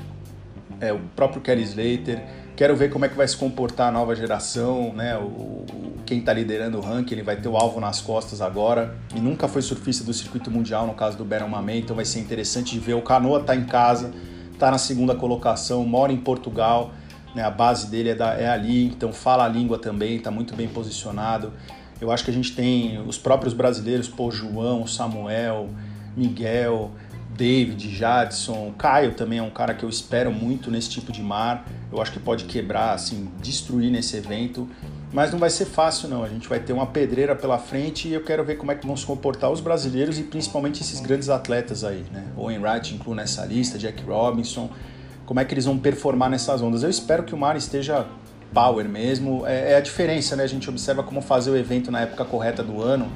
é, 0.79 0.93
o 0.93 0.99
próprio 1.15 1.41
Kelly 1.41 1.63
Slater. 1.63 2.23
Quero 2.55 2.75
ver 2.75 2.89
como 2.89 3.05
é 3.05 3.09
que 3.09 3.15
vai 3.15 3.27
se 3.27 3.37
comportar 3.37 3.89
a 3.89 3.91
nova 3.91 4.15
geração, 4.15 4.93
né? 4.93 5.15
O, 5.17 5.65
quem 6.05 6.19
está 6.19 6.33
liderando 6.33 6.77
o 6.77 6.81
ranking, 6.81 7.15
ele 7.15 7.23
vai 7.23 7.35
ter 7.35 7.49
o 7.49 7.57
alvo 7.57 7.79
nas 7.79 8.01
costas 8.01 8.41
agora. 8.41 8.97
E 9.15 9.19
nunca 9.19 9.47
foi 9.47 9.61
surfista 9.61 10.03
do 10.03 10.13
circuito 10.13 10.49
mundial, 10.49 10.87
no 10.87 10.93
caso 10.93 11.17
do 11.17 11.25
Baron 11.25 11.49
Mamé, 11.49 11.77
então 11.77 11.95
vai 11.95 12.05
ser 12.05 12.19
interessante 12.19 12.73
de 12.73 12.79
ver. 12.79 12.93
O 12.93 13.01
Canoa 13.01 13.41
está 13.41 13.55
em 13.55 13.65
casa, 13.65 14.11
está 14.53 14.71
na 14.71 14.77
segunda 14.77 15.13
colocação, 15.13 15.85
mora 15.85 16.11
em 16.11 16.17
Portugal, 16.17 16.93
né? 17.35 17.43
a 17.43 17.51
base 17.51 17.91
dele 17.91 18.09
é, 18.09 18.15
da, 18.15 18.33
é 18.33 18.47
ali, 18.47 18.85
então 18.85 19.11
fala 19.11 19.45
a 19.45 19.47
língua 19.47 19.77
também, 19.77 20.15
está 20.15 20.31
muito 20.31 20.55
bem 20.55 20.67
posicionado. 20.67 21.53
Eu 21.99 22.11
acho 22.11 22.23
que 22.23 22.31
a 22.31 22.33
gente 22.33 22.55
tem 22.55 22.99
os 23.05 23.17
próprios 23.17 23.53
brasileiros, 23.53 24.07
pô, 24.07 24.31
João, 24.31 24.87
Samuel, 24.87 25.69
Miguel, 26.17 26.91
David, 27.37 27.95
Jadson, 27.95 28.73
Caio 28.77 29.13
também 29.13 29.37
é 29.37 29.43
um 29.43 29.51
cara 29.51 29.75
que 29.75 29.85
eu 29.85 29.89
espero 29.89 30.31
muito 30.31 30.71
nesse 30.71 30.89
tipo 30.89 31.11
de 31.11 31.21
mar. 31.21 31.65
Eu 31.91 32.01
acho 32.01 32.11
que 32.11 32.19
pode 32.19 32.45
quebrar, 32.45 32.93
assim, 32.93 33.29
destruir 33.39 33.91
nesse 33.91 34.17
evento. 34.17 34.67
Mas 35.13 35.31
não 35.31 35.37
vai 35.37 35.51
ser 35.51 35.65
fácil, 35.65 36.09
não. 36.09 36.23
A 36.23 36.27
gente 36.27 36.49
vai 36.49 36.59
ter 36.59 36.73
uma 36.73 36.87
pedreira 36.87 37.35
pela 37.35 37.59
frente 37.59 38.07
e 38.07 38.13
eu 38.13 38.23
quero 38.23 38.43
ver 38.43 38.57
como 38.57 38.71
é 38.71 38.75
que 38.75 38.85
vão 38.85 38.97
se 38.97 39.05
comportar 39.05 39.51
os 39.51 39.61
brasileiros 39.61 40.17
e 40.19 40.23
principalmente 40.23 40.81
esses 40.81 40.99
grandes 40.99 41.29
atletas 41.29 41.83
aí, 41.83 42.03
né? 42.11 42.25
Owen 42.35 42.59
Wright 42.59 42.93
incluo 42.93 43.15
nessa 43.15 43.45
lista, 43.45 43.77
Jack 43.77 44.03
Robinson. 44.03 44.69
Como 45.25 45.39
é 45.39 45.45
que 45.45 45.53
eles 45.53 45.65
vão 45.65 45.77
performar 45.77 46.29
nessas 46.29 46.61
ondas? 46.61 46.83
Eu 46.83 46.89
espero 46.89 47.23
que 47.23 47.35
o 47.35 47.37
mar 47.37 47.55
esteja 47.55 48.07
power 48.53 48.89
mesmo. 48.89 49.45
É, 49.45 49.73
é 49.73 49.75
a 49.77 49.79
diferença, 49.79 50.35
né? 50.35 50.43
A 50.43 50.47
gente 50.47 50.67
observa 50.69 51.03
como 51.03 51.21
fazer 51.21 51.51
o 51.51 51.55
evento 51.55 51.91
na 51.91 52.01
época 52.01 52.25
correta 52.25 52.63
do 52.63 52.81
ano 52.81 53.09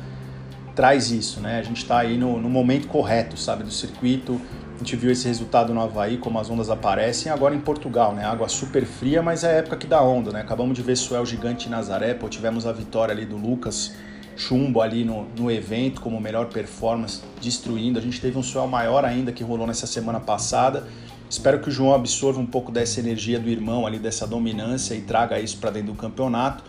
traz 0.75 1.11
isso, 1.11 1.39
né? 1.39 1.59
A 1.59 1.63
gente 1.63 1.77
está 1.77 1.99
aí 1.99 2.17
no, 2.17 2.39
no, 2.39 2.49
momento 2.49 2.87
correto, 2.87 3.37
sabe, 3.37 3.63
do 3.63 3.71
circuito. 3.71 4.39
A 4.75 4.77
gente 4.77 4.95
viu 4.95 5.11
esse 5.11 5.27
resultado 5.27 5.73
no 5.73 5.81
Havaí, 5.81 6.17
como 6.17 6.39
as 6.39 6.49
ondas 6.49 6.69
aparecem, 6.69 7.31
agora 7.31 7.53
em 7.53 7.59
Portugal, 7.59 8.13
né? 8.13 8.25
Água 8.25 8.47
super 8.47 8.85
fria, 8.85 9.21
mas 9.21 9.43
é 9.43 9.47
a 9.47 9.51
época 9.57 9.77
que 9.77 9.85
dá 9.85 10.01
onda, 10.01 10.31
né? 10.31 10.41
Acabamos 10.41 10.75
de 10.75 10.81
ver 10.81 10.95
Suel 10.95 11.25
Gigante 11.25 11.67
em 11.67 11.69
Nazaré, 11.71 12.13
pô, 12.13 12.27
tivemos 12.27 12.65
a 12.65 12.71
vitória 12.71 13.13
ali 13.13 13.25
do 13.25 13.37
Lucas 13.37 13.93
Chumbo 14.35 14.81
ali 14.81 15.03
no, 15.03 15.27
no 15.37 15.51
evento 15.51 16.01
como 16.01 16.19
melhor 16.19 16.47
performance, 16.47 17.21
destruindo. 17.39 17.99
A 17.99 18.01
gente 18.01 18.19
teve 18.19 18.37
um 18.37 18.43
Suel 18.43 18.67
maior 18.67 19.05
ainda 19.05 19.31
que 19.31 19.43
rolou 19.43 19.67
nessa 19.67 19.85
semana 19.85 20.19
passada. 20.19 20.87
Espero 21.29 21.59
que 21.59 21.69
o 21.69 21.71
João 21.71 21.93
absorva 21.93 22.39
um 22.39 22.45
pouco 22.45 22.71
dessa 22.71 22.99
energia 22.99 23.39
do 23.39 23.47
irmão 23.49 23.85
ali, 23.85 23.99
dessa 23.99 24.27
dominância 24.27 24.95
e 24.95 25.01
traga 25.01 25.39
isso 25.39 25.57
para 25.57 25.69
dentro 25.71 25.93
do 25.93 25.97
campeonato. 25.97 26.63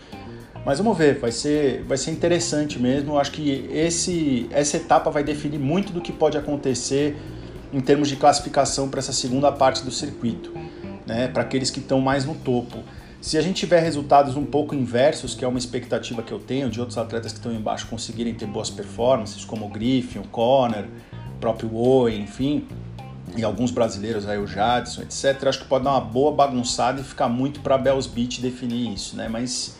Mas 0.65 0.77
vamos 0.77 0.97
ver, 0.97 1.19
vai 1.19 1.31
ser, 1.31 1.83
vai 1.83 1.97
ser 1.97 2.11
interessante 2.11 2.79
mesmo. 2.79 3.19
Acho 3.19 3.31
que 3.31 3.69
esse, 3.71 4.47
essa 4.51 4.77
etapa 4.77 5.11
vai 5.11 5.23
definir 5.23 5.59
muito 5.59 5.91
do 5.91 5.99
que 5.99 6.11
pode 6.11 6.37
acontecer 6.37 7.17
em 7.73 7.81
termos 7.81 8.07
de 8.07 8.15
classificação 8.15 8.87
para 8.87 8.99
essa 8.99 9.11
segunda 9.11 9.51
parte 9.51 9.83
do 9.83 9.91
circuito, 9.91 10.53
né? 11.05 11.27
para 11.27 11.41
aqueles 11.41 11.69
que 11.69 11.79
estão 11.79 11.99
mais 11.99 12.23
no 12.23 12.35
topo. 12.35 12.79
Se 13.19 13.37
a 13.37 13.41
gente 13.41 13.55
tiver 13.55 13.79
resultados 13.79 14.35
um 14.35 14.45
pouco 14.45 14.75
inversos, 14.75 15.33
que 15.33 15.43
é 15.43 15.47
uma 15.47 15.57
expectativa 15.57 16.21
que 16.21 16.31
eu 16.31 16.39
tenho 16.39 16.69
de 16.69 16.79
outros 16.79 16.97
atletas 16.97 17.31
que 17.31 17.39
estão 17.39 17.53
embaixo 17.53 17.87
conseguirem 17.87 18.33
ter 18.33 18.45
boas 18.45 18.69
performances, 18.69 19.43
como 19.45 19.65
o 19.65 19.69
Griffin, 19.69 20.19
o 20.19 20.27
Conor, 20.27 20.85
o 21.35 21.39
próprio 21.39 21.73
Owen, 21.73 22.21
enfim, 22.21 22.67
e 23.35 23.43
alguns 23.43 23.71
brasileiros 23.71 24.27
aí, 24.27 24.37
o 24.37 24.45
Jadson, 24.45 25.01
etc., 25.01 25.47
acho 25.47 25.59
que 25.59 25.65
pode 25.65 25.85
dar 25.85 25.91
uma 25.91 26.01
boa 26.01 26.33
bagunçada 26.33 27.01
e 27.01 27.03
ficar 27.03 27.29
muito 27.29 27.61
para 27.61 27.77
Bells 27.77 28.09
Beach 28.09 28.41
definir 28.41 28.93
isso, 28.93 29.15
né? 29.15 29.27
Mas 29.29 29.77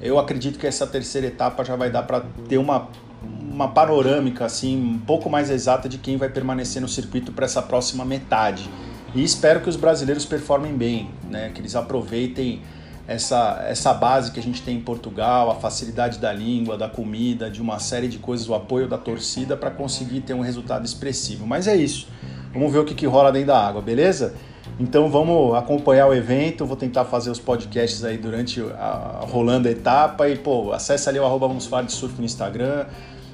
eu 0.00 0.18
acredito 0.18 0.58
que 0.58 0.66
essa 0.66 0.86
terceira 0.86 1.26
etapa 1.26 1.64
já 1.64 1.76
vai 1.76 1.90
dar 1.90 2.04
para 2.04 2.24
ter 2.48 2.58
uma, 2.58 2.88
uma 3.22 3.68
panorâmica 3.68 4.44
assim 4.44 4.76
um 4.76 4.98
pouco 4.98 5.28
mais 5.28 5.50
exata 5.50 5.88
de 5.88 5.98
quem 5.98 6.16
vai 6.16 6.28
permanecer 6.28 6.80
no 6.80 6.88
circuito 6.88 7.32
para 7.32 7.44
essa 7.44 7.60
próxima 7.60 8.04
metade. 8.04 8.68
E 9.14 9.22
espero 9.22 9.60
que 9.60 9.68
os 9.68 9.76
brasileiros 9.76 10.24
performem 10.24 10.72
bem, 10.72 11.10
né? 11.28 11.50
que 11.52 11.60
eles 11.60 11.74
aproveitem 11.74 12.62
essa, 13.06 13.64
essa 13.66 13.92
base 13.92 14.30
que 14.30 14.38
a 14.38 14.42
gente 14.42 14.62
tem 14.62 14.76
em 14.76 14.80
Portugal, 14.80 15.50
a 15.50 15.56
facilidade 15.56 16.18
da 16.18 16.32
língua, 16.32 16.78
da 16.78 16.88
comida, 16.88 17.50
de 17.50 17.60
uma 17.60 17.80
série 17.80 18.06
de 18.06 18.18
coisas, 18.18 18.48
o 18.48 18.54
apoio 18.54 18.88
da 18.88 18.96
torcida 18.96 19.56
para 19.56 19.70
conseguir 19.70 20.20
ter 20.20 20.32
um 20.32 20.40
resultado 20.40 20.86
expressivo. 20.86 21.44
Mas 21.44 21.66
é 21.66 21.74
isso. 21.74 22.06
Vamos 22.52 22.72
ver 22.72 22.78
o 22.78 22.84
que, 22.84 22.94
que 22.94 23.06
rola 23.06 23.32
dentro 23.32 23.48
da 23.48 23.58
água, 23.58 23.82
beleza? 23.82 24.34
Então 24.80 25.10
vamos 25.10 25.54
acompanhar 25.54 26.06
o 26.06 26.14
evento, 26.14 26.64
vou 26.64 26.74
tentar 26.74 27.04
fazer 27.04 27.30
os 27.30 27.38
podcasts 27.38 28.02
aí 28.02 28.16
durante 28.16 28.62
a, 28.62 29.26
rolando 29.28 29.68
a 29.68 29.70
etapa 29.70 30.26
e 30.26 30.38
pô, 30.38 30.72
acesse 30.72 31.06
ali 31.06 31.18
o 31.18 31.24
arroba 31.24 31.46
Vamos 31.46 31.66
Falar 31.66 31.82
de 31.82 31.92
Surf 31.92 32.18
no 32.18 32.24
Instagram, 32.24 32.86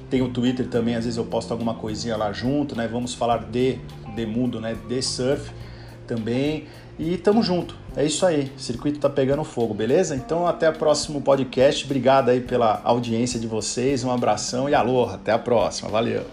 tem 0.09 0.21
o 0.21 0.27
Twitter 0.27 0.67
também, 0.67 0.95
às 0.95 1.05
vezes 1.05 1.17
eu 1.17 1.23
posto 1.23 1.53
alguma 1.53 1.73
coisinha 1.73 2.17
lá 2.17 2.33
junto, 2.33 2.75
né? 2.75 2.85
Vamos 2.91 3.13
falar 3.13 3.45
de, 3.45 3.79
de 4.13 4.25
mundo, 4.25 4.59
né? 4.59 4.75
De 4.89 5.01
surf 5.01 5.49
também. 6.05 6.65
E 6.99 7.15
tamo 7.17 7.41
junto. 7.41 7.75
É 7.95 8.03
isso 8.03 8.25
aí. 8.25 8.51
O 8.57 8.59
circuito 8.59 8.99
tá 8.99 9.09
pegando 9.09 9.43
fogo, 9.45 9.73
beleza? 9.73 10.15
Então 10.15 10.45
até 10.47 10.69
o 10.69 10.73
próximo 10.73 11.21
podcast. 11.21 11.85
Obrigado 11.85 12.29
aí 12.29 12.41
pela 12.41 12.81
audiência 12.83 13.39
de 13.39 13.47
vocês. 13.47 14.03
Um 14.03 14.11
abração 14.11 14.67
e 14.67 14.75
alô, 14.75 15.05
até 15.05 15.31
a 15.31 15.39
próxima. 15.39 15.89
Valeu. 15.89 16.23